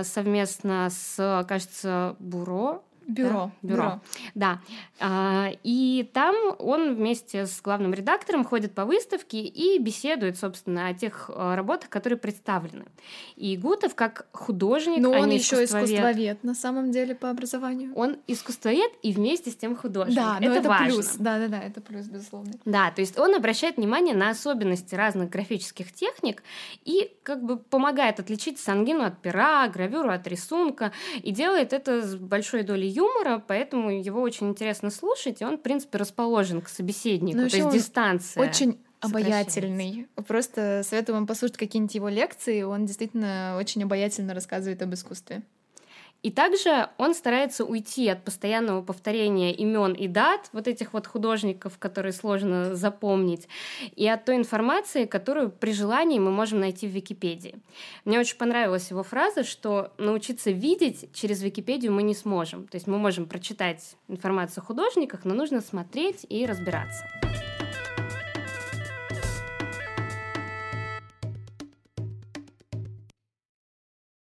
совместно 0.04 0.90
с, 0.92 1.46
кажется, 1.48 2.16
Буро 2.20 2.84
Бюро. 3.10 3.52
Да? 3.62 3.68
Бюро. 3.68 3.76
Бюро. 3.76 4.02
Да. 4.36 4.62
А, 5.00 5.50
и 5.64 6.10
там 6.14 6.36
он 6.60 6.96
вместе 6.96 7.46
с 7.46 7.62
главным 7.62 7.94
редактором 7.94 8.44
ходит 8.44 8.74
по 8.74 8.86
выставке 8.86 9.42
и 9.42 9.80
беседует, 9.80 10.38
собственно, 10.38 10.88
о 10.88 10.94
тех 10.94 11.30
а, 11.34 11.56
работах, 11.56 11.90
которые 11.90 12.20
представлены. 12.20 12.86
И 13.36 13.58
Гутов 13.58 13.96
как 13.96 14.28
художник, 14.32 15.00
Но 15.00 15.14
а 15.14 15.20
он 15.22 15.32
еще 15.32 15.64
искусствовед 15.64 16.44
на 16.44 16.54
самом 16.54 16.92
деле 16.92 17.16
по 17.16 17.30
образованию. 17.30 17.94
Он 17.96 18.18
искусствовед 18.28 18.92
и 19.02 19.12
вместе 19.12 19.50
с 19.52 19.56
тем 19.56 19.76
художник. 19.76 20.16
Да, 20.16 20.38
это, 20.40 20.54
это 20.54 20.70
важно. 20.70 20.86
плюс. 20.88 21.16
Да, 21.18 21.40
да, 21.40 21.48
да, 21.48 21.60
это 21.60 21.82
плюс, 21.82 22.06
безусловно. 22.06 22.54
Да, 22.66 22.92
то 22.92 23.02
есть 23.02 23.18
он 23.18 23.34
обращает 23.36 23.78
внимание 23.78 24.16
на 24.16 24.30
особенности 24.30 24.94
разных 24.96 25.30
графических 25.30 25.92
техник 25.92 26.44
и 26.86 27.12
как 27.24 27.44
бы 27.44 27.58
помогает 27.58 28.20
отличить 28.20 28.60
сангину 28.60 29.04
от 29.04 29.22
пера, 29.22 29.68
гравюру 29.68 30.10
от 30.10 30.28
рисунка, 30.28 30.92
и 31.22 31.32
делает 31.32 31.74
это 31.74 32.02
с 32.02 32.16
большой 32.16 32.64
долей 32.64 32.88
юмора, 33.00 33.44
поэтому 33.46 33.90
его 33.90 34.22
очень 34.22 34.50
интересно 34.50 34.90
слушать, 34.90 35.42
и 35.42 35.46
он, 35.46 35.58
в 35.58 35.62
принципе, 35.62 35.98
расположен 35.98 36.62
к 36.62 36.70
собеседнику, 36.70 37.38
ну, 37.38 37.50
то 37.50 37.56
есть 37.56 37.72
дистанция. 37.72 38.44
Очень 38.44 38.80
обаятельный. 39.00 40.08
Просто 40.28 40.82
советую 40.84 41.16
вам 41.16 41.28
послушать 41.28 41.58
какие-нибудь 41.58 41.96
его 41.96 42.10
лекции, 42.10 42.64
он 42.64 42.86
действительно 42.86 43.56
очень 43.58 43.84
обаятельно 43.84 44.34
рассказывает 44.34 44.82
об 44.82 44.94
искусстве. 44.94 45.44
И 46.22 46.32
также 46.32 46.90
он 46.98 47.14
старается 47.14 47.64
уйти 47.64 48.08
от 48.10 48.24
постоянного 48.26 48.82
повторения 48.82 49.54
имен 49.54 49.94
и 49.94 50.08
дат 50.08 50.50
вот 50.52 50.68
этих 50.68 50.94
вот 50.94 51.08
художников, 51.08 51.78
которые 51.80 52.12
сложно 52.12 52.76
запомнить, 52.76 53.48
и 53.96 54.08
от 54.08 54.26
той 54.26 54.36
информации, 54.36 55.06
которую 55.06 55.50
при 55.50 55.72
желании 55.72 56.20
мы 56.20 56.32
можем 56.32 56.60
найти 56.60 56.88
в 56.88 56.92
Википедии. 56.92 57.56
Мне 58.04 58.20
очень 58.20 58.38
понравилась 58.38 58.90
его 58.92 59.04
фраза, 59.04 59.44
что 59.44 59.94
научиться 59.98 60.52
видеть 60.52 61.10
через 61.14 61.42
Википедию 61.42 61.94
мы 61.94 62.04
не 62.04 62.16
сможем. 62.16 62.68
То 62.68 62.76
есть 62.76 62.88
мы 62.88 62.98
можем 62.98 63.26
прочитать 63.26 63.96
информацию 64.08 64.62
о 64.62 64.66
художниках, 64.66 65.24
но 65.24 65.34
нужно 65.34 65.62
смотреть 65.62 66.26
и 66.28 66.46
разбираться. 66.46 67.06